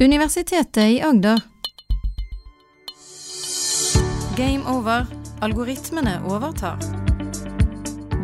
Universitetet 0.00 0.76
i 0.90 1.00
Agder. 1.02 1.40
Game 4.36 4.64
over. 4.70 5.06
Algoritmene 5.40 6.20
overtar. 6.24 6.78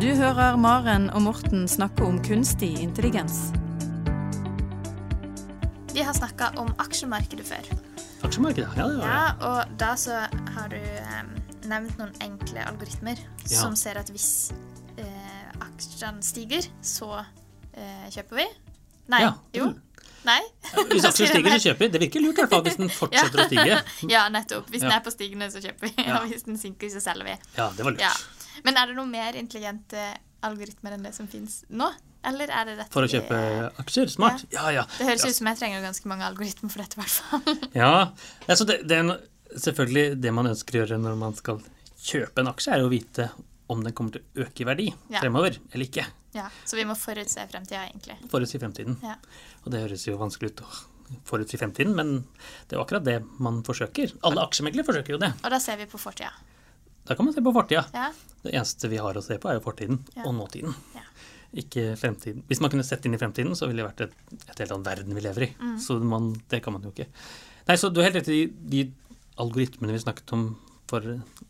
Du 0.01 0.07
hører 0.17 0.55
Maren 0.57 1.09
og 1.13 1.21
Morten 1.21 1.67
snakke 1.69 2.03
om 2.07 2.17
kunstig 2.25 2.71
intelligens. 2.81 3.51
Vi 5.93 6.01
har 6.07 6.15
snakka 6.17 6.49
om 6.59 6.71
aksjemarkedet 6.81 7.45
før. 7.45 7.67
Aksjemarkedet, 8.25 8.71
ja, 8.77 8.87
ja, 8.87 8.97
ja. 8.97 9.11
Ja, 9.11 9.51
og 9.51 9.77
da 9.79 9.91
så 9.99 10.17
har 10.55 10.71
du 10.71 10.77
em, 10.79 11.31
nevnt 11.69 11.97
noen 11.99 12.15
enkle 12.23 12.63
algoritmer 12.67 13.19
Ja. 13.49 13.57
som 13.61 13.75
ser 13.75 13.99
at 13.99 14.09
hvis 14.13 14.51
eh, 14.97 15.47
aksjene 15.61 16.23
stiger, 16.23 16.65
så 16.81 17.11
eh, 17.73 18.07
kjøper 18.13 18.41
vi. 18.41 18.47
Nei. 19.11 19.21
Ja, 19.27 19.33
Jo. 19.57 19.71
Nei. 20.25 20.39
Hvis 20.91 21.05
aksjer 21.09 21.31
stiger, 21.31 21.55
så 21.57 21.69
kjøper 21.69 21.85
vi. 21.85 21.89
Det 21.95 22.01
virker 22.05 22.23
lurt 22.25 22.37
i 22.37 22.43
hvert 22.43 22.53
fall 22.55 22.63
hvis 22.67 22.77
den 22.79 22.91
fortsetter 22.93 23.43
å 23.43 23.47
stige. 23.49 23.79
Ja, 24.13 24.25
nettopp. 24.33 24.69
Hvis 24.71 24.83
den 24.85 24.93
er 24.95 25.03
på 25.05 25.13
stigende, 25.13 25.49
så 25.53 25.61
kjøper 25.63 25.89
vi. 25.89 26.05
Og 26.15 26.27
hvis 26.31 26.45
den 26.47 26.59
synker, 26.61 26.91
så 26.93 27.01
selger 27.03 27.27
vi. 27.31 27.35
Ja, 27.57 27.69
det 27.77 27.87
var 27.87 27.95
lurt. 27.97 28.23
Men 28.65 28.77
er 28.77 28.91
det 28.91 28.97
noe 28.99 29.09
mer 29.09 29.37
intelligente 29.39 30.05
algoritmer 30.45 30.95
enn 30.97 31.03
det 31.05 31.13
som 31.15 31.27
finnes 31.31 31.61
nå? 31.69 31.87
Eller 32.25 32.51
er 32.53 32.67
det 32.69 32.73
dette 32.77 32.93
For 32.93 33.05
å 33.05 33.09
kjøpe 33.09 33.37
aksjer? 33.81 34.09
Smart. 34.13 34.43
Ja, 34.53 34.67
ja. 34.73 34.83
Det 34.99 35.07
høres 35.07 35.23
ut 35.25 35.37
som 35.39 35.47
jeg 35.49 35.57
trenger 35.57 35.81
ganske 35.85 36.09
mange 36.11 36.25
algoritmer 36.27 36.69
for 36.73 36.83
dette, 36.83 36.97
i 36.97 37.01
hvert 37.01 37.15
fall. 37.17 37.61
Ja, 37.81 37.91
altså 38.45 38.67
det, 38.69 38.81
det 38.89 38.99
er 39.01 39.09
selvfølgelig 39.57 40.19
det 40.21 40.33
man 40.37 40.51
ønsker 40.51 40.77
å 40.77 40.83
gjøre 40.83 40.99
når 41.01 41.17
man 41.21 41.37
skal 41.37 41.61
kjøpe 42.01 42.43
en 42.43 42.51
aksje, 42.53 42.75
er 42.77 42.85
å 42.85 42.91
vite 42.93 43.29
om 43.71 43.81
den 43.85 43.95
kommer 43.97 44.17
til 44.17 44.21
å 44.21 44.45
øke 44.45 44.63
i 44.63 44.67
verdi 44.69 44.87
Ja. 45.13 45.21
fremover 45.23 45.57
eller 45.71 45.85
ikke. 45.87 46.05
Ja, 46.37 46.47
så 46.65 46.77
vi 46.79 46.85
må 46.87 46.95
forutse 46.95 47.43
fremtida, 47.51 47.83
egentlig. 47.89 48.15
Forutsi 48.31 48.59
fremtiden. 48.61 48.97
Ja. 49.03 49.17
Og 49.65 49.71
det 49.73 49.81
høres 49.83 50.05
jo 50.07 50.17
vanskelig 50.21 50.53
ut 50.53 50.63
å 50.65 50.69
forutsi 51.27 51.59
fremtiden, 51.59 51.91
men 51.97 52.13
det 52.69 52.75
er 52.75 52.79
jo 52.79 52.85
akkurat 52.85 53.03
det 53.03 53.17
man 53.43 53.59
forsøker. 53.67 54.13
Alle 54.27 54.45
aksjemeglere 54.47 54.87
forsøker 54.87 55.17
jo 55.17 55.19
det. 55.21 55.33
Og 55.43 55.51
da 55.51 55.59
ser 55.59 55.79
vi 55.81 55.89
på 55.91 55.99
fortida. 55.99 56.31
Da 57.07 57.17
kan 57.17 57.25
man 57.27 57.33
se 57.35 57.41
på 57.43 57.51
fortida. 57.55 57.83
Ja. 57.97 58.11
Det 58.45 58.53
eneste 58.55 58.87
vi 58.91 58.99
har 59.01 59.17
å 59.19 59.23
se 59.25 59.35
på, 59.41 59.49
er 59.51 59.57
jo 59.59 59.65
fortiden 59.65 59.99
Ja. 60.15 60.23
og 60.29 60.35
nåtiden. 60.37 60.75
Ja. 60.95 61.03
Ikke 61.61 61.97
fremtiden. 61.99 62.45
Hvis 62.47 62.61
man 62.63 62.71
kunne 62.71 62.85
sett 62.87 63.03
inn 63.05 63.13
i 63.17 63.19
fremtiden, 63.19 63.51
så 63.59 63.67
ville 63.67 63.83
det 63.83 63.89
vært 63.89 64.05
et, 64.07 64.13
et 64.53 64.61
helt 64.63 64.71
annet 64.71 64.87
verden 64.87 65.17
vi 65.17 65.23
lever 65.25 65.47
i. 65.49 65.51
Mm. 65.59 65.73
Så 65.83 65.97
man, 65.99 66.31
det 66.53 66.61
kan 66.63 66.71
man 66.77 66.85
jo 66.87 66.93
ikke. 66.93 67.09
Nei, 67.67 67.75
så 67.75 67.89
du 67.91 67.99
har 67.99 68.07
helt 68.07 68.21
rett 68.21 68.31
i 68.31 68.45
de 68.47 68.85
algoritmene 69.41 69.91
vi 69.97 69.99
snakket 70.05 70.31
om 70.37 70.45
for 70.87 71.03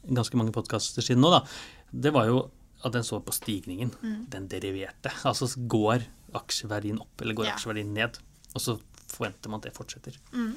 ganske 0.09 0.38
mange 0.39 0.53
podkaster 0.55 1.05
siden 1.05 1.21
nå, 1.21 1.29
da. 1.35 1.43
Det 1.91 2.13
var 2.16 2.31
jo 2.31 2.41
at 2.83 2.91
den 2.95 3.03
så 3.05 3.19
på 3.23 3.33
stigningen. 3.35 3.91
Mm. 4.01 4.25
Den 4.33 4.47
deriverte. 4.51 5.11
Altså 5.27 5.47
går 5.69 6.05
aksjeverdien 6.33 6.99
opp, 7.01 7.21
eller 7.21 7.35
går 7.38 7.45
Ja. 7.45 7.53
aksjeverdien 7.55 7.93
ned? 7.93 8.17
Og 8.55 8.61
så 8.61 8.79
forventer 9.11 9.49
man 9.49 9.59
at 9.59 9.67
det 9.69 9.73
fortsetter. 9.75 10.17
Mm. 10.33 10.55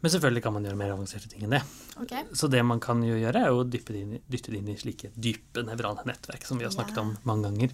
Men 0.00 0.10
selvfølgelig 0.12 0.42
kan 0.44 0.52
man 0.52 0.62
gjøre 0.64 0.76
mer 0.78 0.92
avanserte 0.94 1.28
ting 1.28 1.42
enn 1.42 1.50
det. 1.56 1.62
Okay. 2.02 2.22
Så 2.32 2.48
det 2.50 2.60
man 2.64 2.78
kan 2.80 3.00
gjøre, 3.02 3.34
er 3.34 3.50
å 3.50 3.64
dyppe 3.68 3.92
det 3.94 4.02
inn, 4.04 4.20
dytte 4.30 4.52
det 4.52 4.58
inn 4.60 4.68
i 4.68 4.76
slike 4.78 5.10
dype 5.18 5.64
nevrale 5.66 6.04
nettverk 6.06 6.44
som 6.46 6.58
vi 6.58 6.64
har 6.64 6.70
snakket 6.70 6.96
Ja. 6.96 7.02
om 7.02 7.16
mange 7.24 7.48
ganger. 7.48 7.72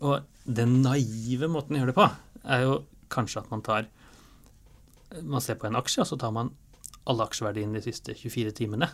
Og 0.00 0.22
den 0.46 0.80
naive 0.82 1.48
måten 1.48 1.76
å 1.76 1.80
gjøre 1.82 1.92
det 1.92 1.94
på, 1.94 2.16
er 2.44 2.62
jo 2.62 2.84
kanskje 3.10 3.42
at 3.42 3.50
man 3.50 3.62
tar 3.62 3.86
Man 5.24 5.40
ser 5.40 5.56
på 5.56 5.66
en 5.66 5.74
aksje, 5.74 6.02
og 6.02 6.06
så 6.06 6.16
tar 6.16 6.30
man 6.30 6.52
alle 7.04 7.24
aksjeverdiene 7.26 7.72
de 7.74 7.80
siste 7.82 8.14
24 8.14 8.52
timene. 8.54 8.88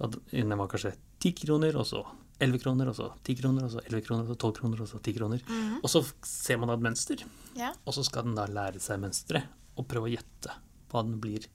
Og 0.00 0.14
den 0.30 0.48
var 0.56 0.66
kanskje 0.66 0.94
10 1.20 1.32
kroner, 1.44 1.76
og 1.76 1.84
så 1.84 2.06
11 2.40 2.58
kroner, 2.62 2.88
og 2.88 2.94
så 2.96 3.08
10 3.24 3.34
kroner, 3.40 3.64
og 3.64 3.70
så 3.72 3.80
11 3.86 4.02
kroner, 4.06 4.22
og 4.22 4.28
så 4.30 4.38
12 4.38 4.52
kroner, 4.60 4.80
og 4.80 4.88
så 4.88 5.00
10 5.02 5.12
kroner. 5.18 5.40
Mhm. 5.48 5.80
Og 5.82 5.90
så 5.90 6.04
ser 6.22 6.56
man 6.58 6.68
da 6.68 6.74
et 6.74 6.80
mønster, 6.86 7.24
Ja. 7.56 7.72
og 7.86 7.94
så 7.94 8.04
skal 8.04 8.22
den 8.24 8.34
da 8.36 8.46
lære 8.46 8.78
seg 8.80 9.00
mønsteret 9.00 9.44
og 9.76 9.88
prøve 9.88 10.08
å 10.08 10.14
gjette 10.16 10.54
hva 10.90 11.02
den 11.02 11.18
blir 11.20 11.46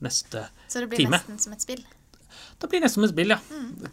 neste 0.00 0.30
time. 0.48 0.68
Så 0.68 0.80
det 0.80 0.88
blir 0.90 0.96
time. 1.04 1.10
nesten 1.18 1.38
som 1.40 1.52
et 1.52 1.60
spill. 1.60 1.84
Da 2.60 2.66
blir 2.68 2.80
det 2.80 2.90
som 2.90 3.02
et 3.04 3.10
spill, 3.10 3.28
ja. 3.28 3.38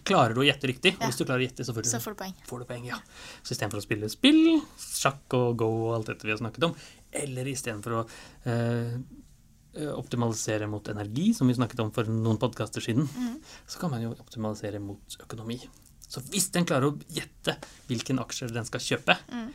Klarer 0.05 0.33
du 0.35 0.41
å 0.41 0.45
gjette 0.45 0.67
riktig? 0.67 0.93
Og 0.95 1.01
Mm. 1.01 1.07
Hvis 1.09 1.17
du 1.17 1.25
klarer 1.25 1.41
å 1.41 1.47
gjette, 1.49 1.65
så 1.65 1.73
får 1.73 1.83
du, 1.83 1.89
Så 1.89 1.99
får 1.99 2.11
du 2.15 2.23
poeng. 2.23 2.33
får 2.47 2.59
du 2.59 2.65
poeng. 2.65 2.85
ja. 2.85 2.97
Så 3.43 3.51
istedenfor 3.55 3.79
å 3.79 3.83
spille 3.83 4.09
spill, 4.09 4.61
sjakk 4.77 5.33
og 5.33 5.57
go 5.57 5.87
og 5.89 5.95
alt 5.95 6.05
dette 6.07 6.23
vi 6.23 6.31
har 6.31 6.37
snakket 6.37 6.63
om, 6.63 6.75
eller 7.13 7.45
istedenfor 7.45 7.91
å 8.03 8.07
eh, 8.45 8.97
optimalisere 9.95 10.67
mot 10.69 10.83
energi, 10.87 11.33
som 11.35 11.47
vi 11.47 11.53
snakket 11.53 11.79
om 11.83 11.91
for 11.91 12.03
noen 12.05 12.37
podkaster 12.39 12.81
siden, 12.81 13.07
Mm. 13.07 13.41
så 13.67 13.79
kan 13.79 13.89
man 13.91 14.01
jo 14.01 14.11
optimalisere 14.15 14.79
mot 14.79 14.99
økonomi. 15.19 15.59
Så 16.07 16.21
hvis 16.29 16.49
den 16.51 16.65
klarer 16.65 16.91
å 16.91 16.97
gjette 17.11 17.57
hvilken 17.89 18.19
aksjer 18.21 18.51
den 18.53 18.65
skal 18.65 18.79
kjøpe, 18.79 19.17
Mm. 19.31 19.49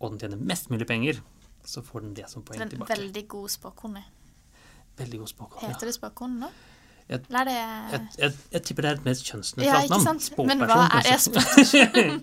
og 0.00 0.10
den 0.12 0.18
tjener 0.20 0.36
mest 0.46 0.70
mulig 0.70 0.86
penger, 0.86 1.20
så 1.64 1.82
får 1.82 2.00
den 2.02 2.14
det 2.14 2.28
som 2.30 2.42
poeng 2.42 2.60
en 2.62 2.68
tilbake. 2.70 2.88
veldig 2.96 3.26
god 3.28 3.50
spåkone. 3.50 4.04
Veldig 4.98 5.18
god 5.18 5.28
spåkone. 5.28 5.62
Ja. 5.62 5.68
Heter 5.74 5.86
det 5.86 5.94
spåkone 5.94 6.38
nå? 6.40 6.50
Jeg- 7.08 7.22
det 7.28 7.46
Jeg, 7.48 8.08
jeg, 8.18 8.32
jeg 8.52 8.62
tipper 8.64 8.82
det 8.82 8.90
er 8.90 8.94
et 8.94 9.04
mer 9.04 9.12
kjønnsnøytralt 9.14 9.88
navn. 9.90 10.02
sant? 10.04 10.46
Men 10.46 10.58
hva 10.60 10.88
er 10.92 11.16
Spåperson, 11.18 12.20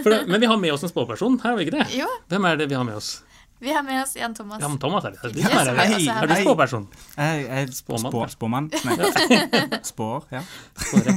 For 0.04 0.26
men 0.26 0.40
vi 0.40 0.46
har 0.46 0.56
med 0.58 0.72
oss 0.72 0.82
en 0.82 0.88
spåperson, 0.90 1.38
her 1.40 1.50
har 1.50 1.56
vi 1.56 1.64
ikke 1.64 1.78
det? 1.78 1.96
Jo, 1.96 2.06
Hvem 2.28 2.44
er 2.44 2.56
det 2.56 2.68
vi 2.68 2.74
har 2.74 2.84
med 2.84 2.94
oss? 2.96 3.22
Vi 3.60 3.72
har 3.74 3.82
med 3.82 4.02
oss 4.02 4.16
Jan 4.16 4.34
Thomas. 4.34 4.60
Ja, 4.62 4.68
men 4.70 4.78
Thomas 4.82 5.04
er 5.08 5.14
det. 5.16 5.32
det. 5.34 5.42
Yes, 5.42 5.68
er, 5.68 5.78
hei, 5.78 6.02
er 6.14 6.30
du 6.30 6.34
spåperson? 6.42 6.84
Jeg 7.16 7.46
er 7.60 7.72
Spåmann, 7.74 8.12
spå, 8.12 8.24
spåmann. 8.34 8.68
Nei. 8.86 9.78
Spår, 9.90 10.26
ja. 10.30 10.42
Spår, 10.78 11.08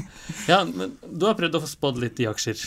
Ja, 0.49 0.61
men 0.65 0.95
du 1.05 1.25
har 1.29 1.35
prøvd 1.37 1.59
å 1.59 1.61
få 1.63 1.69
spådd 1.69 1.99
litt 2.01 2.19
i 2.23 2.27
aksjer 2.31 2.63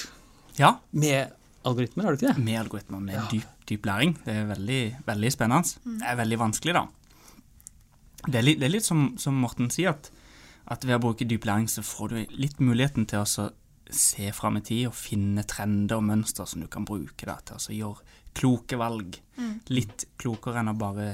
Ja, 0.61 0.77
med 0.95 1.33
algoritmer, 1.67 2.05
har 2.07 2.15
du 2.15 2.21
ikke 2.23 2.35
det? 2.37 2.45
med 2.45 2.61
algoritmer, 2.61 3.01
med 3.03 3.19
dyp, 3.33 3.49
dyp 3.71 3.87
læring. 3.89 4.15
Det 4.25 4.37
er 4.43 4.47
veldig, 4.53 4.81
veldig 5.09 5.33
spennende. 5.35 5.75
Det 6.03 6.11
er 6.13 6.19
veldig 6.23 6.39
vanskelig, 6.45 6.75
da. 6.77 6.85
Det 8.29 8.39
er 8.41 8.47
litt, 8.47 8.61
det 8.63 8.69
er 8.69 8.75
litt 8.77 8.87
som, 8.87 9.07
som 9.21 9.37
Morten 9.41 9.71
sier, 9.75 9.97
at, 9.97 10.11
at 10.71 10.85
ved 10.87 10.97
å 10.97 11.03
bruke 11.09 11.27
dyp 11.29 11.45
læring 11.49 11.67
så 11.73 11.83
får 11.85 12.15
du 12.15 12.37
litt 12.41 12.61
muligheten 12.63 13.09
til 13.11 13.25
å 13.25 13.29
så 13.29 13.51
se 13.93 14.31
fram 14.33 14.57
i 14.59 14.63
tid 14.65 14.87
og 14.89 14.95
finne 14.97 15.45
trender 15.49 15.97
og 16.01 16.07
mønster 16.09 16.47
som 16.49 16.61
du 16.65 16.69
kan 16.73 16.87
bruke 16.89 17.27
da, 17.29 17.37
til 17.45 17.59
å 17.59 17.63
så 17.63 17.73
gjøre 17.77 18.01
kloke 18.35 18.79
valg. 18.81 19.19
Litt 19.71 20.07
klokere 20.21 20.61
enn 20.63 20.73
å 20.73 20.79
bare 20.79 21.09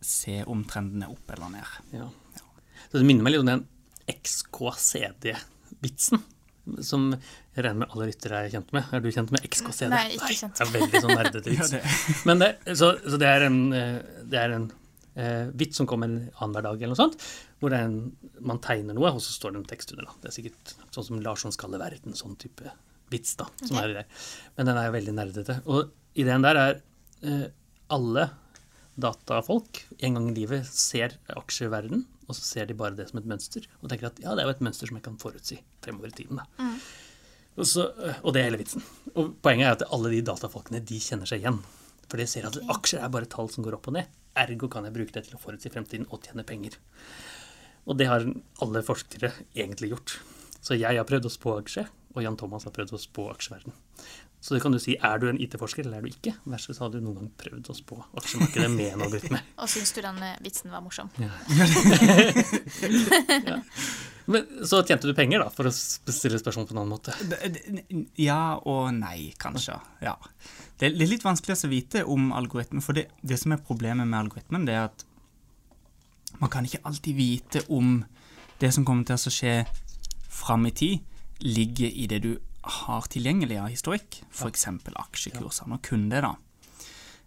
se 0.00 0.40
om 0.48 0.62
trenden 0.68 1.02
er 1.04 1.10
opp 1.12 1.30
eller 1.34 1.48
ned. 1.52 1.64
Ja. 1.96 2.06
Så 2.90 2.98
det 2.98 3.06
minner 3.06 3.24
meg 3.26 3.34
litt 3.34 3.44
om 3.44 3.50
den 3.50 3.66
XKCD-vitsen. 4.90 6.20
Som 6.84 7.08
jeg 7.14 7.64
regner 7.64 7.80
med 7.82 7.90
alle 7.94 8.06
lyttere 8.10 8.44
er 8.44 8.50
kjent 8.52 8.70
med. 8.76 8.84
Er 8.94 9.02
du 9.02 9.08
kjent 9.10 9.32
med 9.34 9.42
XKCD? 9.48 9.90
Nei, 9.90 10.04
ikke 10.16 10.36
kjent. 10.38 10.58
Det 10.60 10.66
er 10.66 10.74
veldig 10.76 11.00
sånn 11.02 11.16
nerdete 11.18 11.50
Ja, 11.56 11.64
vits. 11.64 11.72
det, 11.72 11.80
Men 12.28 12.42
det, 12.42 12.50
så, 12.78 12.92
så 13.02 13.18
det 13.20 13.30
er 13.30 13.46
en, 13.48 13.58
eh, 13.74 13.96
det 14.30 14.38
er 14.42 14.54
en 14.58 14.66
eh, 15.16 15.46
vits 15.58 15.80
som 15.80 15.88
kommer 15.90 16.08
annenhver 16.12 16.68
dag, 16.68 16.76
eller 16.82 16.94
noe 16.94 17.00
sånt, 17.00 17.16
hvor 17.60 17.74
en, 17.76 17.96
man 18.40 18.60
tegner 18.64 18.96
noe, 18.96 19.12
og 19.12 19.22
så 19.22 19.34
står 19.34 19.54
det 19.54 19.60
en 19.60 19.70
tekst 19.70 19.92
under. 19.94 20.08
Da. 20.08 20.16
Det 20.22 20.30
er 20.30 20.36
sikkert 20.36 20.74
sånn 20.94 21.06
som 21.10 21.24
Larsson 21.24 21.54
skaller 21.54 21.82
verden, 21.82 22.16
sånn 22.16 22.38
type 22.40 22.72
vits. 23.12 23.34
da, 23.36 23.48
som 23.62 23.76
okay. 23.76 23.90
er 23.90 23.98
der. 24.00 24.28
Men 24.56 24.70
den 24.70 24.80
er 24.80 24.94
veldig 24.94 25.16
nerdete. 25.16 25.58
Og 25.68 25.90
ideen 26.18 26.46
der 26.46 26.60
er 26.60 26.78
eh, 27.26 27.50
alle 27.92 28.30
datafolk 29.00 29.82
en 30.00 30.16
gang 30.16 30.30
i 30.30 30.38
livet 30.40 30.68
ser 30.68 31.18
aksjeverden, 31.36 32.06
og 32.28 32.36
så 32.38 32.46
ser 32.46 32.68
de 32.68 32.76
bare 32.78 32.96
det 32.96 33.08
som 33.10 33.20
et 33.20 33.28
mønster, 33.28 33.66
og 33.80 33.90
tenker 33.90 34.10
at 34.10 34.20
ja, 34.22 34.34
det 34.36 34.44
er 34.44 34.50
jo 34.50 34.56
et 34.56 34.64
mønster 34.64 34.90
som 34.90 34.98
jeg 34.98 35.06
kan 35.06 35.18
forutsi 35.20 35.58
fremover 35.84 36.12
i 36.12 36.18
tiden. 36.22 36.40
da. 36.40 36.70
Og, 37.58 37.66
så, 37.66 37.88
og 38.22 38.32
det 38.32 38.40
er 38.40 38.48
hele 38.48 38.60
vitsen. 38.60 38.84
Og 39.18 39.34
poenget 39.42 39.66
er 39.66 39.74
at 39.74 39.88
alle 39.92 40.12
de 40.14 40.22
datafolkene 40.24 40.80
de 40.86 41.00
kjenner 41.02 41.28
seg 41.28 41.42
igjen. 41.42 41.58
For 42.06 42.18
de 42.18 42.26
ser 42.30 42.46
at 42.48 42.56
aksjer 42.72 43.02
er 43.02 43.12
bare 43.12 43.28
tall 43.30 43.50
som 43.52 43.66
går 43.66 43.76
opp 43.76 43.90
og 43.90 43.98
ned. 43.98 44.08
Ergo 44.38 44.70
kan 44.70 44.86
jeg 44.86 44.94
bruke 44.94 45.14
det 45.14 45.26
til 45.26 45.36
å 45.36 45.42
forutsi 45.42 45.72
fremtiden 45.72 46.06
og 46.10 46.22
tjene 46.24 46.46
penger. 46.46 46.78
Og 47.88 47.96
det 47.98 48.08
har 48.10 48.26
alle 48.64 48.82
forskere 48.86 49.32
egentlig 49.54 49.94
gjort. 49.94 50.18
Så 50.60 50.76
jeg 50.76 50.98
har 50.98 51.08
prøvd 51.08 51.28
å 51.28 51.32
spå 51.32 51.56
aksje, 51.60 51.86
og 52.14 52.24
Jan 52.24 52.36
Thomas 52.40 52.66
har 52.68 52.74
prøvd 52.76 52.96
å 52.96 53.00
spå 53.00 53.30
aksjeverden. 53.32 53.76
Så 54.40 54.54
det 54.54 54.62
kan 54.64 54.72
du 54.72 54.78
si, 54.80 54.94
er 54.96 55.18
du 55.20 55.26
en 55.28 55.40
IT-forsker 55.40 55.84
eller 55.84 56.00
er 56.00 56.06
du 56.06 56.14
ikke? 56.14 56.32
Versus 56.48 56.78
har 56.80 56.88
du 56.92 56.96
noen 57.02 57.18
gang 57.18 57.32
prøvd 57.42 57.66
å 57.72 57.74
spå 57.76 57.98
aksjemarkedet 58.16 58.70
med 58.72 58.94
en 58.94 59.04
algoritme. 59.04 59.40
Og 59.60 59.68
syns 59.68 59.92
du 59.92 60.00
den 60.00 60.16
vitsen 60.40 60.72
var 60.72 60.80
morsom? 60.84 61.10
Men 64.30 64.64
så 64.68 64.80
tjente 64.86 65.10
du 65.10 65.14
penger, 65.16 65.42
da, 65.42 65.50
for 65.52 65.68
å 65.68 65.72
stille 65.74 66.40
spørsmål 66.40 66.66
på 66.70 66.74
en 66.76 66.80
annen 66.80 66.94
måte. 66.94 67.12
Ja 68.20 68.56
og 68.62 68.94
nei, 68.96 69.34
kanskje. 69.40 69.76
Ja. 70.04 70.16
Det 70.80 70.88
er 70.88 70.96
litt 71.10 71.26
vanskelig 71.26 71.58
å 71.66 71.72
vite 71.72 72.04
om 72.08 72.30
algoritmen, 72.36 72.84
for 72.84 72.96
det, 72.96 73.10
det 73.20 73.36
som 73.42 73.52
er 73.52 73.60
problemet 73.66 74.08
med 74.08 74.22
algoritmen, 74.22 74.64
det 74.68 74.76
er 74.78 74.88
at 74.88 75.04
man 76.40 76.50
kan 76.50 76.66
ikke 76.66 76.82
alltid 76.88 77.16
vite 77.16 77.62
om 77.68 78.00
det 78.60 78.72
som 78.74 78.84
kommer 78.84 79.04
til 79.08 79.16
å 79.16 79.32
skje 79.32 79.54
fram 80.30 80.66
i 80.68 80.74
tid, 80.76 81.00
ligger 81.40 81.88
i 81.88 82.06
det 82.10 82.20
du 82.24 82.32
har 82.60 83.06
tilgjengelig 83.08 83.56
av 83.60 83.70
historikk, 83.72 84.20
f.eks. 84.30 84.66
aksjekurser. 84.68 85.68
Nå 85.68 85.80
kunne 85.84 86.12
det, 86.12 86.20
da. 86.26 86.34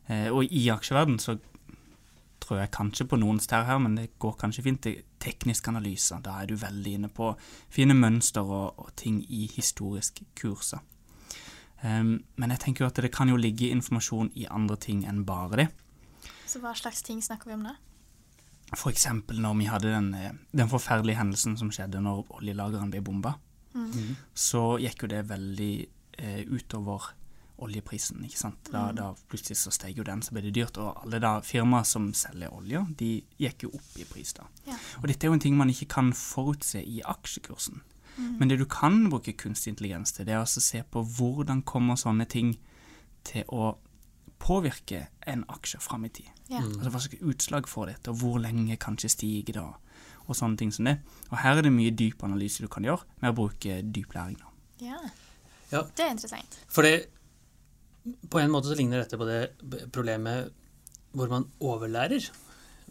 Eh, 0.08 0.30
Og 0.30 0.46
i 0.52 0.68
aksjeverden 0.70 1.18
så 1.20 1.38
tror 2.44 2.60
jeg 2.60 2.74
kanskje 2.76 3.08
på 3.08 3.18
noen 3.18 3.40
stær 3.42 3.66
her, 3.66 3.80
men 3.80 3.96
det 3.96 4.12
går 4.20 4.36
kanskje 4.42 4.64
fint 4.66 4.82
til 4.84 5.00
teknisk 5.24 5.68
analyse. 5.72 6.18
Da 6.22 6.42
er 6.42 6.50
du 6.52 6.58
veldig 6.60 6.96
inne 7.00 7.10
på 7.10 7.32
fine 7.72 7.96
mønster 7.98 8.44
og, 8.44 8.74
og 8.78 8.92
ting 9.00 9.22
i 9.30 9.48
historiske 9.56 10.28
kurser. 10.38 10.84
Um, 11.84 12.24
men 12.40 12.54
jeg 12.54 12.62
tenker 12.64 12.86
jo 12.86 12.92
at 12.92 13.00
det 13.04 13.12
kan 13.12 13.32
jo 13.32 13.40
ligge 13.40 13.72
informasjon 13.72 14.32
i 14.40 14.46
andre 14.52 14.78
ting 14.80 15.02
enn 15.08 15.26
bare 15.28 15.64
det. 15.64 15.70
Så 16.48 16.62
hva 16.64 16.72
slags 16.78 17.02
ting 17.04 17.20
snakker 17.24 17.50
vi 17.50 17.58
om 17.58 17.66
da? 17.68 17.74
For 18.78 18.92
eksempel 18.92 19.42
når 19.44 19.58
vi 19.60 19.66
hadde 19.70 19.92
den, 19.94 20.14
eh, 20.18 20.32
den 20.52 20.70
forferdelige 20.70 21.20
hendelsen 21.20 21.58
som 21.60 21.72
skjedde 21.72 22.02
når 22.02 22.26
oljelagrene 22.40 22.92
ble 22.92 23.02
bomba. 23.06 23.36
Så 24.38 24.78
gikk 24.82 25.06
jo 25.06 25.12
det 25.14 25.24
veldig 25.30 25.74
eh, 26.22 26.42
utover 26.46 27.14
oljeprisen, 27.64 28.24
ikke 28.26 28.40
sant. 28.40 28.70
Da, 28.74 28.88
da 28.96 29.12
plutselig 29.30 29.60
så 29.62 29.72
steg 29.74 29.98
jo 29.98 30.06
den, 30.06 30.22
så 30.26 30.34
ble 30.36 30.44
det 30.46 30.54
dyrt. 30.58 30.78
Og 30.82 31.06
alle 31.06 31.22
da 31.24 31.38
firmaer 31.46 31.88
som 31.88 32.10
selger 32.18 32.54
olje, 32.54 32.82
de 33.00 33.12
gikk 33.40 33.68
jo 33.68 33.74
opp 33.78 33.98
i 34.02 34.08
pris 34.10 34.34
da. 34.38 34.48
Ja. 34.68 34.78
Og 35.02 35.08
dette 35.10 35.26
er 35.26 35.32
jo 35.32 35.38
en 35.38 35.44
ting 35.44 35.58
man 35.58 35.72
ikke 35.72 35.90
kan 35.96 36.12
forutse 36.18 36.82
i 36.82 37.02
aksjekursen. 37.06 37.82
Men 38.18 38.50
det 38.50 38.60
du 38.60 38.66
kan 38.70 39.08
bruke 39.10 39.34
kunstig 39.34 39.72
intelligens 39.72 40.14
til, 40.14 40.28
det 40.28 40.36
er 40.36 40.44
altså 40.44 40.62
å 40.62 40.66
se 40.68 40.84
på 40.86 41.02
hvordan 41.16 41.64
kommer 41.66 41.98
sånne 41.98 42.28
ting 42.30 42.52
til 43.26 43.48
å 43.50 43.72
påvirke 44.42 45.08
en 45.30 45.44
aksje 45.52 45.80
fram 45.84 46.06
i 46.06 46.12
tid. 46.14 46.30
Ja. 46.50 46.62
Altså 46.62 46.92
Hva 46.92 47.02
slags 47.04 47.24
utslag 47.34 47.68
får 47.70 47.92
dette, 47.94 48.12
og 48.12 48.22
hvor 48.22 48.40
lenge 48.44 48.78
kan 48.82 48.98
ikke 48.98 49.12
stige 49.12 49.56
da, 49.56 49.70
og 50.28 50.38
sånne 50.38 50.60
ting 50.60 50.72
som 50.76 50.90
det. 50.90 50.98
Og 51.32 51.38
her 51.44 51.60
er 51.60 51.68
det 51.68 51.74
mye 51.76 51.94
dyp 51.96 52.24
analyse 52.26 52.64
du 52.64 52.72
kan 52.72 52.86
gjøre 52.86 53.06
med 53.22 53.32
å 53.32 53.38
bruke 53.38 53.82
dyp 53.84 54.16
læring. 54.16 54.40
da. 54.40 54.50
ja. 54.92 55.04
Ja. 55.74 55.82
Det 55.96 56.06
er 56.06 56.12
interessant. 56.14 56.58
For 56.70 56.86
på 58.30 58.40
en 58.40 58.52
måte 58.54 58.70
så 58.70 58.78
ligner 58.78 59.02
dette 59.02 59.18
på 59.18 59.26
det 59.26 59.88
problemet 59.96 60.52
hvor 61.14 61.32
man 61.32 61.48
overlærer 61.64 62.26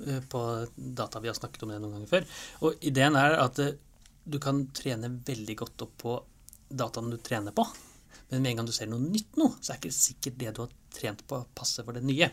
eh, 0.06 0.20
på 0.30 0.42
data. 0.74 1.20
Vi 1.20 1.30
har 1.30 1.38
snakket 1.38 1.62
om 1.62 1.72
det 1.72 1.78
noen 1.82 1.98
ganger 1.98 2.10
før. 2.10 2.26
Og 2.66 2.84
ideen 2.90 3.18
er 3.18 3.36
at 3.42 3.60
eh, 3.62 3.76
du 4.24 4.38
kan 4.42 4.64
trene 4.74 5.10
veldig 5.26 5.56
godt 5.58 5.86
opp 5.86 5.96
på 6.02 6.18
dataen 6.72 7.10
du 7.12 7.18
trener 7.22 7.54
på. 7.54 7.66
Men 8.32 8.42
med 8.42 8.50
en 8.54 8.62
gang 8.62 8.68
du 8.68 8.72
ser 8.72 8.88
noe 8.88 9.02
nytt 9.04 9.36
nå, 9.36 9.50
så 9.60 9.74
er 9.74 9.80
ikke 9.80 9.92
sikkert 9.92 10.38
det 10.40 10.54
du 10.56 10.62
har 10.64 10.72
trent 10.96 11.20
på, 11.28 11.42
passer 11.56 11.84
for 11.84 11.96
det 11.96 12.04
nye. 12.06 12.30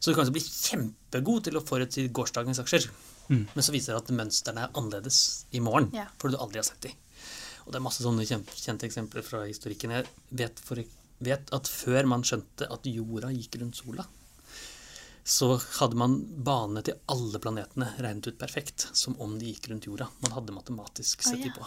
Så 0.00 0.10
du 0.10 0.16
kan 0.16 0.30
bli 0.32 0.42
kjempegod 0.42 1.44
til 1.44 1.58
å 1.58 1.64
forutsi 1.64 2.08
gårsdagens 2.16 2.62
aksjer. 2.62 2.88
Men 3.28 3.64
så 3.64 3.74
viser 3.74 3.92
det 3.92 4.04
at 4.04 4.14
mønstrene 4.16 4.66
er 4.66 4.78
annerledes 4.78 5.18
i 5.56 5.60
morgen, 5.60 5.90
yeah. 5.94 6.08
fordi 6.20 6.36
du 6.36 6.42
aldri 6.42 6.62
har 6.62 6.68
sett 6.68 6.86
dem. 6.86 6.94
Og 7.66 7.72
det 7.72 7.80
er 7.80 7.84
masse 7.84 8.04
sånne 8.04 8.26
kjente 8.26 8.86
eksempler 8.86 9.26
fra 9.26 9.42
historikken. 9.44 9.96
Jeg 9.96 10.06
vet, 10.38 10.60
for, 10.62 10.80
vet 11.26 11.50
at 11.56 11.70
før 11.70 12.06
man 12.12 12.24
skjønte 12.26 12.68
at 12.70 12.86
jorda 12.86 13.32
gikk 13.34 13.58
rundt 13.60 13.80
sola, 13.80 14.06
så 15.26 15.56
hadde 15.80 15.98
man 15.98 16.20
banene 16.46 16.84
til 16.86 17.00
alle 17.10 17.40
planetene 17.42 17.88
regnet 17.98 18.28
ut 18.30 18.38
perfekt, 18.38 18.86
som 18.94 19.16
om 19.22 19.34
de 19.40 19.50
gikk 19.50 19.72
rundt 19.72 19.88
jorda. 19.88 20.06
Man 20.22 20.36
hadde 20.36 20.54
matematisk 20.54 21.26
sett 21.26 21.42
de 21.42 21.50
ja. 21.50 21.56
på. 21.56 21.66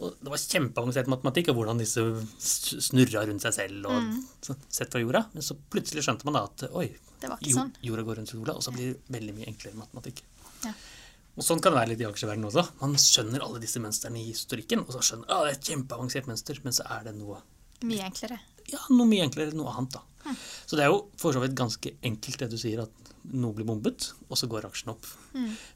Og 0.00 0.14
det 0.20 0.30
var 0.32 0.38
kjempeavansert 0.42 1.08
matematikk 1.12 1.48
og 1.52 1.56
hvordan 1.60 1.78
disse 1.80 2.02
snurra 2.40 3.24
rundt 3.28 3.42
seg 3.44 3.54
selv 3.56 3.86
og 3.90 4.02
Mm. 4.02 4.24
sett 4.68 4.90
fra 4.92 5.00
jorda. 5.00 5.26
Men 5.32 5.42
så 5.42 5.56
plutselig 5.70 6.02
skjønte 6.04 6.24
man 6.24 6.34
da 6.34 6.44
at 6.44 6.64
oi, 6.72 6.88
sånn. 7.22 7.72
jorda 7.82 8.02
går 8.04 8.16
rundt 8.20 8.28
sola, 8.32 8.54
og 8.54 8.62
så 8.62 8.72
blir 8.72 8.94
det 8.94 9.00
veldig 9.20 9.34
mye 9.36 9.46
enklere 9.48 9.74
matematikk. 9.76 10.22
Ja. 10.64 10.72
Og 11.36 11.44
sånn 11.44 11.60
kan 11.62 11.72
det 11.72 11.78
være 11.80 11.88
litt 11.94 12.00
i 12.00 12.08
aksjeverdenen 12.10 12.50
også. 12.50 12.64
Man 12.80 12.94
skjønner 12.94 13.40
alle 13.42 13.60
disse 13.60 13.78
mønstrene 13.80 14.18
i 14.18 14.32
historikken, 14.32 14.80
og 14.80 14.92
så 14.92 15.00
skjønner 15.00 15.30
ah, 15.30 15.44
det 15.44 15.52
er 15.54 15.58
et 15.58 15.68
kjempeavansert 15.70 16.26
mønster, 16.26 16.58
men 16.64 16.72
så 16.72 16.84
er 16.90 17.04
det 17.04 17.14
noe 17.16 17.40
Mye 17.82 18.02
enklere. 18.10 18.40
ja, 18.70 18.78
noe 18.90 19.06
mye 19.06 19.22
enklere, 19.24 19.54
noe 19.54 19.72
annet, 19.72 19.92
da. 19.92 20.34
Så 20.66 20.76
det 20.76 20.84
er 20.84 20.90
jo 20.90 21.08
for 21.16 21.32
så 21.32 21.40
vidt 21.40 21.54
ganske 21.56 21.94
enkelt 22.04 22.38
det 22.38 22.50
du 22.50 22.56
sier, 22.58 22.82
at 22.82 22.90
noe 23.32 23.52
blir 23.54 23.64
bombet, 23.64 24.12
og 24.28 24.36
så 24.36 24.46
går 24.48 24.64
aksjen 24.68 24.90
opp. 24.92 25.06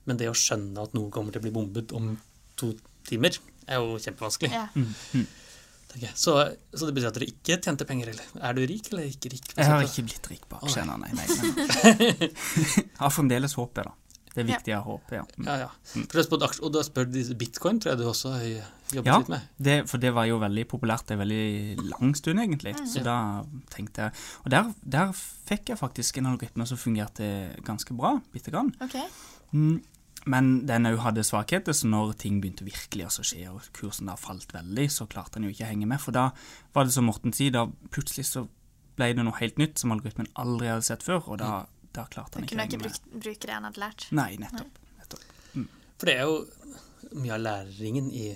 Men 0.04 0.16
det 0.18 0.28
å 0.28 0.34
skjønne 0.36 0.82
at 0.82 0.92
noe 0.94 1.10
kommer 1.10 1.32
til 1.32 1.40
å 1.40 1.44
bli 1.46 1.50
bombet 1.54 1.92
om 1.96 2.18
to 2.56 2.74
timer, 3.08 3.40
er 3.66 3.80
jo 3.82 3.96
kjempevanskelig. 4.02 4.52
Ja. 4.52 4.68
Mm. 4.74 5.26
jeg. 5.94 6.12
Så, 6.18 6.36
så 6.74 6.88
det 6.88 6.94
betyr 6.96 7.10
at 7.10 7.18
dere 7.18 7.30
ikke 7.30 7.58
tjente 7.62 7.86
penger, 7.88 8.12
eller? 8.14 8.30
Er 8.42 8.56
du 8.56 8.64
rik 8.66 8.90
eller 8.92 9.10
ikke 9.10 9.30
rik? 9.34 9.52
Jeg 9.54 9.68
har 9.70 9.84
ikke 9.86 10.06
blitt 10.08 10.30
rik 10.32 10.48
på 10.50 10.62
aksjene, 10.62 10.96
nei. 11.00 11.12
nei, 11.14 11.26
nei. 11.28 11.52
jeg 12.80 12.98
har 12.98 13.14
fremdeles 13.14 13.54
håpet, 13.60 13.86
da. 13.90 13.94
Det 14.34 14.42
er 14.42 14.48
viktig 14.48 14.72
å 14.74 14.78
ha 14.80 14.86
håpet, 14.88 15.12
ja. 15.14 15.24
Mm. 15.38 15.46
Ja, 15.46 15.56
ja. 15.62 16.04
Du 16.10 16.16
aksjer, 16.18 16.64
og 16.66 16.72
du 16.74 16.80
har 16.80 16.86
spurt 16.86 17.12
bitcoin, 17.38 17.78
tror 17.78 17.92
jeg 17.92 18.00
du 18.00 18.08
også 18.10 18.32
har 18.34 18.46
jobbet 18.48 19.06
Ja, 19.06 19.18
litt 19.22 19.30
med. 19.30 19.44
Ja, 19.62 19.76
for 19.86 20.02
det 20.02 20.10
var 20.16 20.26
jo 20.26 20.40
veldig 20.42 20.64
populært 20.72 21.12
en 21.14 21.20
veldig 21.22 21.84
lang 21.92 22.16
stund, 22.18 22.42
egentlig. 22.42 22.74
Så 22.90 23.04
da 23.06 23.16
tenkte 23.70 24.08
jeg 24.08 24.24
Og 24.42 24.50
der, 24.50 24.72
der 24.82 25.14
fikk 25.14 25.70
jeg 25.70 25.78
faktisk 25.78 26.18
en 26.18 26.32
algoritme 26.32 26.66
som 26.66 26.80
fungerte 26.80 27.28
ganske 27.62 27.94
bra, 27.94 28.16
bitte 28.34 28.50
grann. 28.50 28.74
OK. 28.82 28.98
Mm, 29.54 29.78
Men 30.30 30.64
den 30.68 30.88
òg 30.88 31.02
hadde 31.04 31.24
svakheter, 31.26 31.76
så 31.76 31.88
når 31.90 32.14
ting 32.22 32.40
begynte 32.40 32.64
virkelig 32.66 33.08
å 33.10 33.24
skje, 33.26 33.44
og 33.52 33.66
kursen 33.76 34.08
da 34.08 34.16
falt 34.16 34.54
veldig, 34.54 34.86
så 34.92 35.06
klarte 35.10 35.38
han 35.38 35.48
jo 35.48 35.52
ikke 35.52 35.66
å 35.66 35.70
henge 35.72 35.88
med. 35.90 36.00
For 36.00 36.16
da 36.16 36.30
var 36.76 36.88
det 36.88 36.94
som 36.96 37.08
Morten 37.10 37.34
sier, 37.36 37.52
da 37.54 37.66
plutselig 37.92 38.26
så 38.30 38.46
ble 38.96 39.10
det 39.12 39.26
noe 39.26 39.36
helt 39.40 39.60
nytt 39.60 39.82
som 39.82 39.92
algoritmen 39.92 40.30
aldri 40.40 40.70
hadde 40.70 40.86
sett 40.86 41.04
før, 41.04 41.28
og 41.28 41.40
da, 41.42 41.52
da 41.96 42.06
klarte 42.10 42.38
han 42.38 42.48
ikke 42.48 42.56
å 42.56 42.62
henge 42.62 42.80
med. 42.80 42.88
Du 42.88 42.88
kunne 42.88 43.18
ikke 43.18 43.24
bruke 43.26 43.50
det 43.50 43.56
han 43.58 43.68
hadde 43.68 43.84
lært. 43.84 44.08
Nei, 44.16 44.30
nettopp. 44.40 44.80
nettopp. 45.02 45.28
For 45.98 46.10
det 46.10 46.16
er 46.16 46.26
jo 46.30 47.20
mye 47.20 47.36
av 47.36 47.44
læringen 47.44 48.10
i 48.14 48.26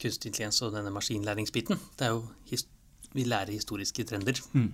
kunstig 0.00 0.32
intelligens 0.32 0.60
og 0.64 0.74
denne 0.74 0.92
maskinlæringsbiten. 0.94 1.80
Det 1.98 2.08
er 2.08 2.14
jo 2.16 2.24
his 2.50 2.66
vi 3.16 3.26
lærer 3.26 3.54
historiske 3.54 4.04
trender. 4.08 4.40
Mm. 4.52 4.70